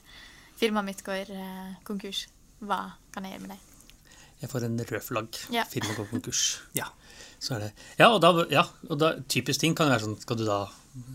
firmaet 0.58 0.90
mitt 0.90 1.06
går 1.06 1.30
eh, 1.38 1.76
konkurs. 1.86 2.26
Hva 2.64 2.82
kan 3.14 3.28
jeg 3.28 3.36
gjøre 3.38 3.46
med 3.48 3.54
det? 3.54 3.73
Jeg 4.44 4.52
får 4.52 4.68
en 4.68 4.78
rød 4.84 5.04
flagg. 5.06 5.40
Ja. 5.56 5.64
Firmaet 5.72 5.98
går 6.02 6.10
konkurs. 6.12 6.44
ja. 6.80 6.90
Så 7.44 7.56
er 7.58 7.66
det 7.66 7.72
Ja, 8.00 8.10
og 8.14 8.22
da, 8.24 8.32
ja, 8.52 8.64
og 8.90 9.00
da 9.00 9.14
typisk 9.32 9.64
ting 9.64 9.74
kan 9.76 9.90
jo 9.90 9.96
være 9.96 10.06
sånn 10.06 10.20
Skal 10.22 10.38
du 10.40 10.46
da 10.48 10.62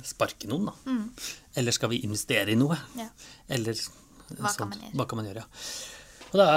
sparke 0.05 0.49
noen, 0.51 0.69
da? 0.69 0.97
Eller 1.57 1.73
skal 1.73 1.93
vi 1.93 2.03
investere 2.05 2.53
i 2.53 2.59
noe? 2.59 2.77
Ja. 2.99 3.07
Eller 3.49 3.79
hva, 3.79 4.43
Hva 4.43 4.53
kan 4.59 4.69
man 4.73 4.83
gjøre? 4.83 4.93
Hva 4.99 5.07
kan 5.09 5.21
man 5.21 5.31
gjøre, 5.31 5.45
ja. 5.45 5.49
Og 6.29 6.37
da 6.43 6.49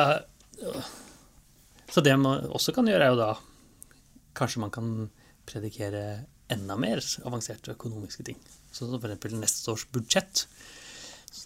Så 1.92 2.04
det 2.04 2.18
man 2.20 2.50
også 2.51 2.75
kan 2.75 2.90
gjøre, 2.90 3.08
er 3.08 3.16
jo 3.16 3.22
da 3.22 3.32
Kanskje 4.36 4.63
man 4.63 4.72
kan 4.75 4.92
predikere 5.48 6.04
enda 6.51 6.75
mer 6.80 7.00
avanserte 7.28 7.74
økonomiske 7.74 8.24
ting. 8.28 8.38
Så 8.72 8.88
for 8.92 9.08
eksempel 9.08 9.36
neste 9.40 9.72
års 9.74 9.84
budsjett. 9.92 10.46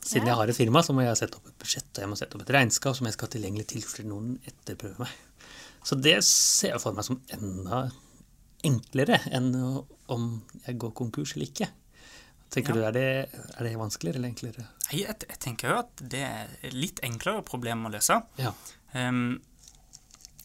Siden 0.05 0.27
jeg 0.29 0.37
har 0.37 0.51
et 0.51 0.57
firma, 0.57 0.83
så 0.85 0.93
må 0.93 1.01
jeg 1.01 1.17
sette 1.17 1.39
opp 1.39 1.47
et 1.49 1.55
budsjett 1.63 1.87
og 1.97 2.03
jeg 2.03 2.09
må 2.11 2.17
sette 2.19 2.37
opp 2.37 2.43
et 2.45 2.51
regnskap 2.53 2.93
som 2.97 3.07
jeg 3.09 3.15
skal 3.15 3.25
ha 3.29 3.33
tilgjengelig 3.35 3.65
til 3.71 3.81
fordi 3.85 4.03
noen 4.11 4.35
etterprøver 4.45 4.99
meg. 5.01 5.15
Så 5.85 5.97
det 6.01 6.19
ser 6.27 6.75
jeg 6.75 6.81
for 6.83 6.93
meg 6.97 7.05
som 7.07 7.17
enda 7.33 7.79
enklere 8.65 9.19
enn 9.37 9.49
om 10.09 10.29
jeg 10.65 10.77
går 10.81 10.93
konkurs 10.97 11.35
eller 11.35 11.49
ikke. 11.49 11.67
Tenker 12.53 12.73
Ja. 12.73 12.77
du, 12.77 12.85
er 12.87 12.93
det, 12.95 13.05
er 13.57 13.63
det 13.65 13.73
vanskeligere 13.81 14.19
eller 14.21 14.29
enklere? 14.31 14.65
Jeg, 14.91 15.01
jeg, 15.07 15.15
jeg 15.29 15.39
tenker 15.43 15.69
jo 15.73 15.77
at 15.81 16.03
det 16.13 16.21
er 16.23 16.53
et 16.69 16.73
litt 16.77 17.01
enklere 17.03 17.41
problem 17.45 17.85
å 17.89 17.91
løse. 17.93 18.19
Ja. 18.39 18.53
Um, 18.93 19.41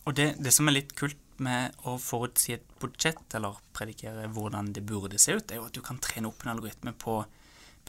og 0.08 0.16
det, 0.16 0.30
det 0.42 0.52
som 0.56 0.68
er 0.68 0.78
litt 0.80 0.94
kult 0.98 1.20
med 1.40 1.76
å 1.88 1.94
forutsi 2.00 2.52
et 2.56 2.64
budsjett, 2.80 3.20
eller 3.36 3.60
predikere 3.76 4.26
hvordan 4.32 4.72
det 4.76 4.82
burde 4.88 5.20
se 5.20 5.36
ut, 5.38 5.52
er 5.52 5.60
jo 5.60 5.68
at 5.68 5.76
du 5.76 5.80
kan 5.84 6.00
trene 6.02 6.28
opp 6.28 6.42
en 6.44 6.52
algoritme 6.56 6.92
på 7.00 7.20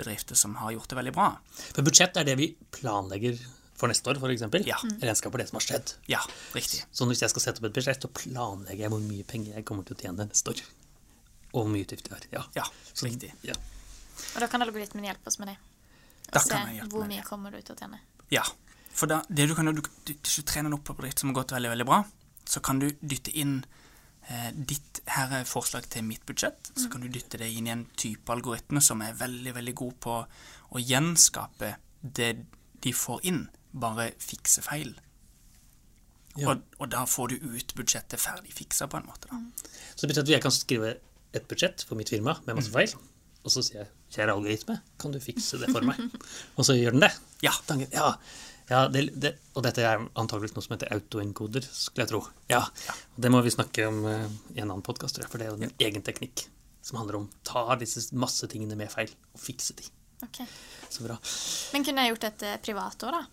bedrifter 0.02 0.38
som 0.40 0.58
har 0.60 0.74
gjort 0.76 0.92
det 0.92 0.98
veldig 1.00 1.14
bra. 1.16 1.32
For 1.72 1.86
budsjett 1.88 2.18
er 2.20 2.28
det 2.28 2.38
vi 2.40 2.52
planlegger 2.76 3.40
for 3.82 3.90
neste 3.90 4.12
år, 4.12 4.20
f.eks. 4.22 4.44
Ja. 4.68 4.78
Regnskap 5.02 5.34
er 5.36 5.42
det 5.42 5.48
som 5.50 5.58
har 5.58 5.66
skjedd. 5.66 5.94
Ja, 6.12 6.22
riktig. 6.54 6.84
Så 6.94 7.08
hvis 7.10 7.24
jeg 7.24 7.34
skal 7.34 7.46
sette 7.48 7.62
opp 7.64 7.70
et 7.72 7.78
budsjett, 7.80 8.04
så 8.06 8.12
planlegger 8.14 8.86
jeg 8.86 8.94
hvor 8.94 9.02
mye 9.02 9.26
penger 9.28 9.58
jeg 9.58 9.66
kommer 9.66 9.88
til 9.88 9.98
å 9.98 10.02
tjene 10.04 10.28
neste 10.30 10.54
år. 10.54 10.62
Og 11.52 11.64
hvor 11.64 11.72
mye 11.74 11.88
utgifter 11.88 12.14
jeg 12.14 12.20
har. 12.22 12.28
Ja. 12.36 12.44
Ja, 12.62 12.68
Så, 12.94 13.08
riktig. 13.08 13.32
Ja. 13.48 13.58
Og 14.36 14.44
da 14.44 14.50
kan 14.52 14.62
algoritmen 14.64 15.08
hjelpe 15.08 15.32
oss 15.32 15.40
med 15.42 15.50
det. 15.54 15.58
Da 16.32 16.40
Og 16.40 16.46
se 16.46 16.60
hvor 16.94 17.08
mye 17.10 17.26
kommer 17.26 17.52
du 17.56 17.60
til 17.60 17.74
å 17.74 17.80
tjene. 17.80 18.00
Ja, 18.32 18.46
for 18.96 19.10
da, 19.12 19.22
det 19.28 19.50
du 19.50 19.56
kan 19.58 19.68
du, 19.68 19.82
du, 19.82 20.14
hvis 20.14 20.38
du 20.40 20.46
trener 20.48 20.74
opp 20.76 20.86
på 20.88 20.96
bedrift 20.96 21.24
som 21.24 21.32
har 21.32 21.42
gått 21.42 21.54
veldig, 21.56 21.72
veldig 21.74 21.88
bra, 21.90 22.04
så 22.48 22.62
kan 22.64 22.80
du 22.80 22.90
dytte 23.02 23.34
inn 23.34 23.62
ditt, 24.54 25.02
her 25.12 25.32
er 25.42 25.48
forslag 25.50 25.88
til 25.92 26.04
mitt 26.08 26.24
budsjett, 26.30 26.72
så 26.78 26.90
kan 26.92 27.02
du 27.02 27.08
dytte 27.12 27.40
det 27.42 27.50
inn 27.52 27.68
i 27.68 27.74
en 27.74 27.86
type 28.00 28.32
algoritme 28.32 28.82
som 28.84 29.02
er 29.02 29.16
veldig, 29.20 29.54
veldig 29.58 29.74
god 29.82 29.96
på 30.06 30.18
å 30.72 30.80
gjenskape 30.82 31.74
det 32.02 32.32
de 32.82 32.94
får 32.96 33.26
inn, 33.28 33.42
bare 33.74 34.12
fikse 34.22 34.62
feil. 34.66 34.94
Ja. 36.40 36.54
Og, 36.54 36.62
og 36.80 36.92
da 36.94 37.04
får 37.10 37.34
du 37.34 37.48
ut 37.58 37.74
budsjettet 37.76 38.22
ferdig 38.24 38.54
fiksa 38.56 38.88
på 38.88 39.02
en 39.02 39.08
måte 39.10 39.28
da. 39.28 39.40
Så 39.96 40.06
det 40.06 40.14
betyr 40.14 40.24
at 40.24 40.32
jeg 40.38 40.44
kan 40.46 40.54
skrive 40.56 40.94
et 41.36 41.48
budsjett 41.52 41.84
for 41.88 42.00
mitt 42.00 42.12
firma 42.14 42.38
med 42.46 42.54
Mm. 42.54 42.62
masse 42.62 42.72
feil, 42.72 42.94
og 43.44 43.52
så 43.52 43.64
sier 43.66 43.82
jeg 43.82 43.90
kjære 44.16 44.34
algoritme, 44.38 44.78
kan 45.02 45.12
du 45.12 45.20
fikse 45.24 45.60
det 45.60 45.70
for 45.74 45.84
meg? 45.88 46.00
og 46.58 46.64
så 46.68 46.76
gjør 46.78 46.96
den 46.96 47.04
det. 47.08 47.12
Ja. 47.44 47.52
Ja, 47.92 48.14
ja 48.72 48.86
det, 48.88 49.04
det, 49.20 49.34
og 49.54 49.66
dette 49.66 49.84
er 49.84 50.00
antakeligvis 50.00 50.56
noe 50.56 50.66
som 50.66 50.76
heter 50.78 50.94
autoencoder, 50.96 51.66
skulle 51.68 52.06
jeg 52.06 52.14
tro. 52.14 52.22
Ja, 52.52 52.64
Det 53.16 53.32
må 53.34 53.42
vi 53.44 53.52
snakke 53.54 53.90
om 53.90 54.06
eh, 54.08 54.28
i 54.56 54.62
en 54.64 54.70
annen 54.70 54.86
podkast, 54.86 55.20
for 55.28 55.42
det 55.42 55.48
er 55.50 55.52
jo 55.54 55.68
en 55.68 55.76
egen 55.88 56.06
teknikk 56.08 56.46
som 56.82 56.98
handler 56.98 57.20
om 57.20 57.28
ta 57.46 57.68
disse 57.78 58.08
masse 58.18 58.48
tingene 58.50 58.78
med 58.80 58.90
feil 58.94 59.12
og 59.36 59.44
fikse 59.44 59.76
de. 59.78 59.86
Ok. 60.26 60.42
Så 60.90 61.06
bra. 61.06 61.18
Men 61.74 61.86
kunne 61.86 62.04
jeg 62.06 62.14
gjort 62.14 62.28
dette 62.30 62.58
privat 62.66 63.06
òg, 63.06 63.16
da? 63.20 63.24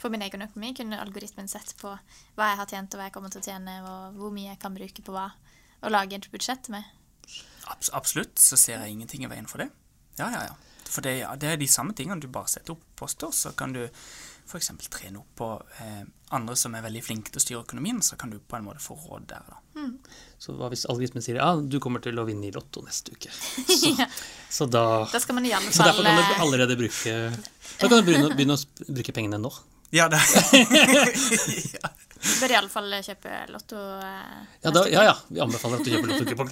For 0.00 0.12
min 0.12 0.24
egen 0.26 0.44
økonomi 0.44 0.74
kunne 0.76 1.00
algoritmen 1.00 1.48
sett 1.48 1.72
på 1.80 1.88
hva 1.90 2.48
jeg 2.50 2.60
har 2.60 2.68
tjent, 2.68 2.94
og 2.94 3.00
hva 3.00 3.08
jeg 3.08 3.14
kommer 3.14 3.32
til 3.32 3.40
å 3.40 3.46
tjene, 3.46 3.76
og 3.88 4.18
hvor 4.18 4.34
mye 4.34 4.50
jeg 4.50 4.60
kan 4.60 4.76
bruke 4.76 5.04
på 5.06 5.14
hva, 5.14 5.30
og 5.80 5.94
lage 5.94 6.18
et 6.18 6.28
budsjett 6.32 6.68
med. 6.72 6.84
Abs 7.72 7.88
absolutt, 7.96 8.36
så 8.40 8.58
ser 8.60 8.82
jeg 8.82 8.96
ingenting 8.96 9.24
i 9.24 9.30
veien 9.30 9.48
for 9.48 9.64
det. 9.64 9.70
Ja, 10.20 10.28
ja, 10.28 10.42
ja. 10.50 10.84
For 10.84 11.04
det, 11.04 11.16
ja, 11.22 11.32
det 11.40 11.48
er 11.48 11.56
de 11.58 11.68
samme 11.70 11.96
tingene. 11.96 12.20
Du 12.20 12.28
bare 12.28 12.52
setter 12.52 12.76
opp 12.76 12.84
poster, 13.00 13.32
så 13.32 13.54
kan 13.56 13.72
du 13.74 13.82
f.eks. 14.48 14.70
trene 14.90 15.18
opp 15.20 15.30
på 15.38 15.48
eh, 15.80 16.02
andre 16.34 16.56
som 16.58 16.74
er 16.74 16.82
veldig 16.84 17.02
flinke 17.06 17.30
til 17.32 17.38
å 17.40 17.44
styre 17.44 17.62
økonomien, 17.64 18.00
så 18.02 18.16
kan 18.20 18.30
du 18.32 18.38
på 18.40 18.56
en 18.58 18.64
måte 18.66 18.82
få 18.82 18.96
råd 18.98 19.26
der, 19.30 19.42
da. 19.48 19.56
Så 20.38 20.54
hva 20.58 20.68
hvis 20.72 20.84
algoritmen 20.90 21.22
sier 21.24 21.36
ja, 21.40 21.50
du 21.58 21.78
kommer 21.82 22.00
til 22.04 22.18
å 22.20 22.24
vinne 22.28 22.46
i 22.48 22.52
Lotto 22.54 22.82
neste 22.86 23.12
uke? 23.16 23.30
Så, 23.80 23.90
Ja. 23.98 24.06
så 24.50 24.66
da 24.70 24.82
Da 25.12 25.20
skal 25.20 25.34
man 25.38 25.46
i 25.46 25.52
alle 25.56 25.72
Så 25.74 25.82
derfor 25.86 26.04
kan 26.06 26.16
du 26.16 26.22
eh, 26.22 26.40
allerede 26.44 26.76
bruke 26.78 27.14
Da 27.80 27.88
kan 27.88 27.96
du 27.98 28.02
begynne, 28.06 28.30
begynne 28.36 28.56
å 28.56 28.92
bruke 28.94 29.12
pengene 29.16 29.38
nå. 29.42 29.50
Ja, 29.94 30.06
det 30.10 30.20
ja. 31.74 31.90
Bør 32.40 32.50
i 32.54 32.56
alle 32.58 32.70
fall 32.72 32.94
kjøpe 33.04 33.34
Lotto. 33.52 33.76
eh, 34.00 34.38
Ja, 34.64 34.70
da, 34.74 34.84
ja, 34.90 35.02
ja. 35.10 35.16
Vi 35.28 35.42
anbefaler 35.44 35.80
at 35.80 35.84
du 35.84 35.90
kjøper 35.92 36.14
lottokupong. 36.14 36.50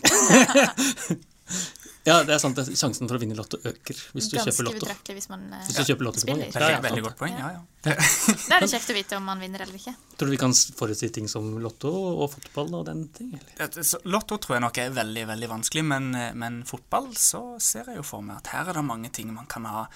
Ja, 2.05 2.17
det 2.27 2.35
er 2.35 2.41
sant. 2.43 2.59
Sjansen 2.59 3.07
for 3.07 3.15
å 3.15 3.21
vinne 3.23 3.37
Lotto 3.39 3.61
øker 3.63 3.99
hvis 4.15 4.27
du 4.31 4.37
Ganske 4.37 4.51
kjøper 4.51 4.67
Lotto. 4.67 4.87
Ganske 4.89 5.15
hvis 5.15 5.29
man 5.31 5.45
eh, 5.55 5.67
Hvis 5.69 5.77
du 5.79 5.91
kjøper 5.93 6.09
lotto 6.09 6.23
spiller. 6.23 6.49
Det 6.49 6.57
Veldig, 6.57 6.73
ja, 6.75 6.81
veldig 6.87 7.05
godt 7.05 7.19
poeng. 7.21 7.37
Ja, 7.39 7.51
ja. 7.55 7.61
Da 8.49 8.57
er 8.57 8.65
det 8.65 8.71
kjekt 8.73 8.91
å 8.91 8.97
vite 8.97 9.19
om 9.21 9.29
man 9.31 9.43
vinner 9.43 9.63
eller 9.63 9.79
ikke. 9.79 9.95
Tror 10.19 10.31
du 10.31 10.35
vi 10.35 10.41
kan 10.41 10.55
forutsi 10.55 11.13
ting 11.15 11.29
som 11.31 11.47
Lotto 11.63 11.93
og 11.93 12.25
fotball 12.35 12.75
og 12.81 12.89
den 12.91 13.05
ting? 13.15 13.37
Eller? 13.39 13.87
Lotto 14.11 14.41
tror 14.43 14.59
jeg 14.59 14.65
nok 14.67 14.83
er 14.83 14.97
veldig 14.99 15.25
veldig 15.31 15.53
vanskelig, 15.55 15.87
men, 15.93 16.11
eh, 16.19 16.33
men 16.39 16.63
fotball 16.67 17.13
så 17.19 17.45
ser 17.63 17.93
jeg 17.93 18.01
jo 18.01 18.07
for 18.07 18.27
meg 18.27 18.43
at 18.43 18.53
her 18.57 18.73
er 18.73 18.81
det 18.81 18.87
mange 18.89 19.13
ting 19.15 19.31
man 19.35 19.47
kan 19.51 19.71
ha 19.71 19.87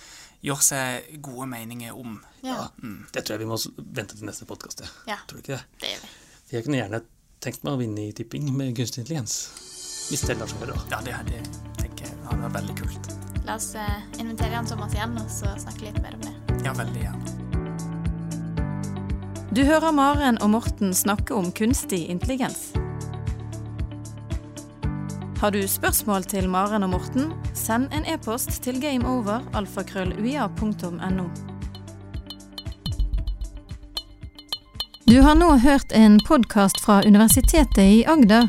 gjøre 0.46 0.62
seg 0.62 1.10
gode 1.24 1.48
meninger 1.50 1.96
om. 1.96 2.20
Ja, 2.46 2.68
Det 3.12 3.24
tror 3.24 3.34
jeg 3.36 3.46
vi 3.46 3.50
må 3.50 3.58
vente 3.82 4.14
til 4.14 4.28
neste 4.28 4.46
podkast. 4.46 4.84
Ja. 5.10 5.18
Tror 5.26 5.40
du 5.40 5.44
ikke 5.44 5.58
det? 5.58 5.64
det 5.82 5.94
gjør 5.94 6.04
vi. 6.06 6.12
Jeg 6.54 6.66
kunne 6.66 6.82
gjerne 6.82 7.02
tenkt 7.42 7.66
meg 7.66 7.74
å 7.74 7.80
vinne 7.80 8.06
i 8.06 8.14
tipping 8.14 8.52
med 8.54 8.76
kunstig 8.78 9.02
intelligens. 9.02 9.40
Hvis 10.06 10.22
det 10.28 10.38
lar 10.38 10.50
seg 10.50 10.62
gjøre. 10.62 10.78
Ja, 10.92 11.02
det, 11.02 11.18
det 11.26 11.85
tenker 12.26 12.36
det 12.36 12.42
var 12.42 12.50
veldig 12.60 12.78
kult. 12.78 13.08
La 13.46 13.54
oss 13.54 13.74
eh, 13.74 14.20
invitere 14.20 14.52
Jan 14.52 14.66
Thomas 14.66 14.94
igjen 14.94 15.18
og 15.20 15.30
så 15.30 15.46
snakke 15.58 15.80
litt 15.86 16.02
mer 16.02 16.14
om 16.14 16.20
det. 16.26 16.32
Ja, 16.64 16.72
veldig 16.74 17.02
gjerne. 17.02 17.24
Du 19.54 19.64
hører 19.64 19.92
Maren 19.92 20.38
og 20.42 20.50
Morten 20.50 20.94
snakke 20.94 21.34
om 21.34 21.52
kunstig 21.52 22.06
intelligens. 22.10 22.72
Har 25.40 25.50
du 25.52 25.68
spørsmål 25.68 26.24
til 26.24 26.48
Maren 26.48 26.82
og 26.82 26.90
Morten, 26.90 27.32
send 27.54 27.88
en 27.94 28.04
e-post 28.08 28.62
til 28.64 28.80
gameover.alfakrølluia.no. 28.80 31.28
Du 35.06 35.20
har 35.22 35.34
nå 35.38 35.56
hørt 35.62 35.92
en 35.94 36.20
podkast 36.26 36.80
fra 36.82 37.02
Universitetet 37.06 37.78
i 37.78 38.04
Agder. 38.04 38.48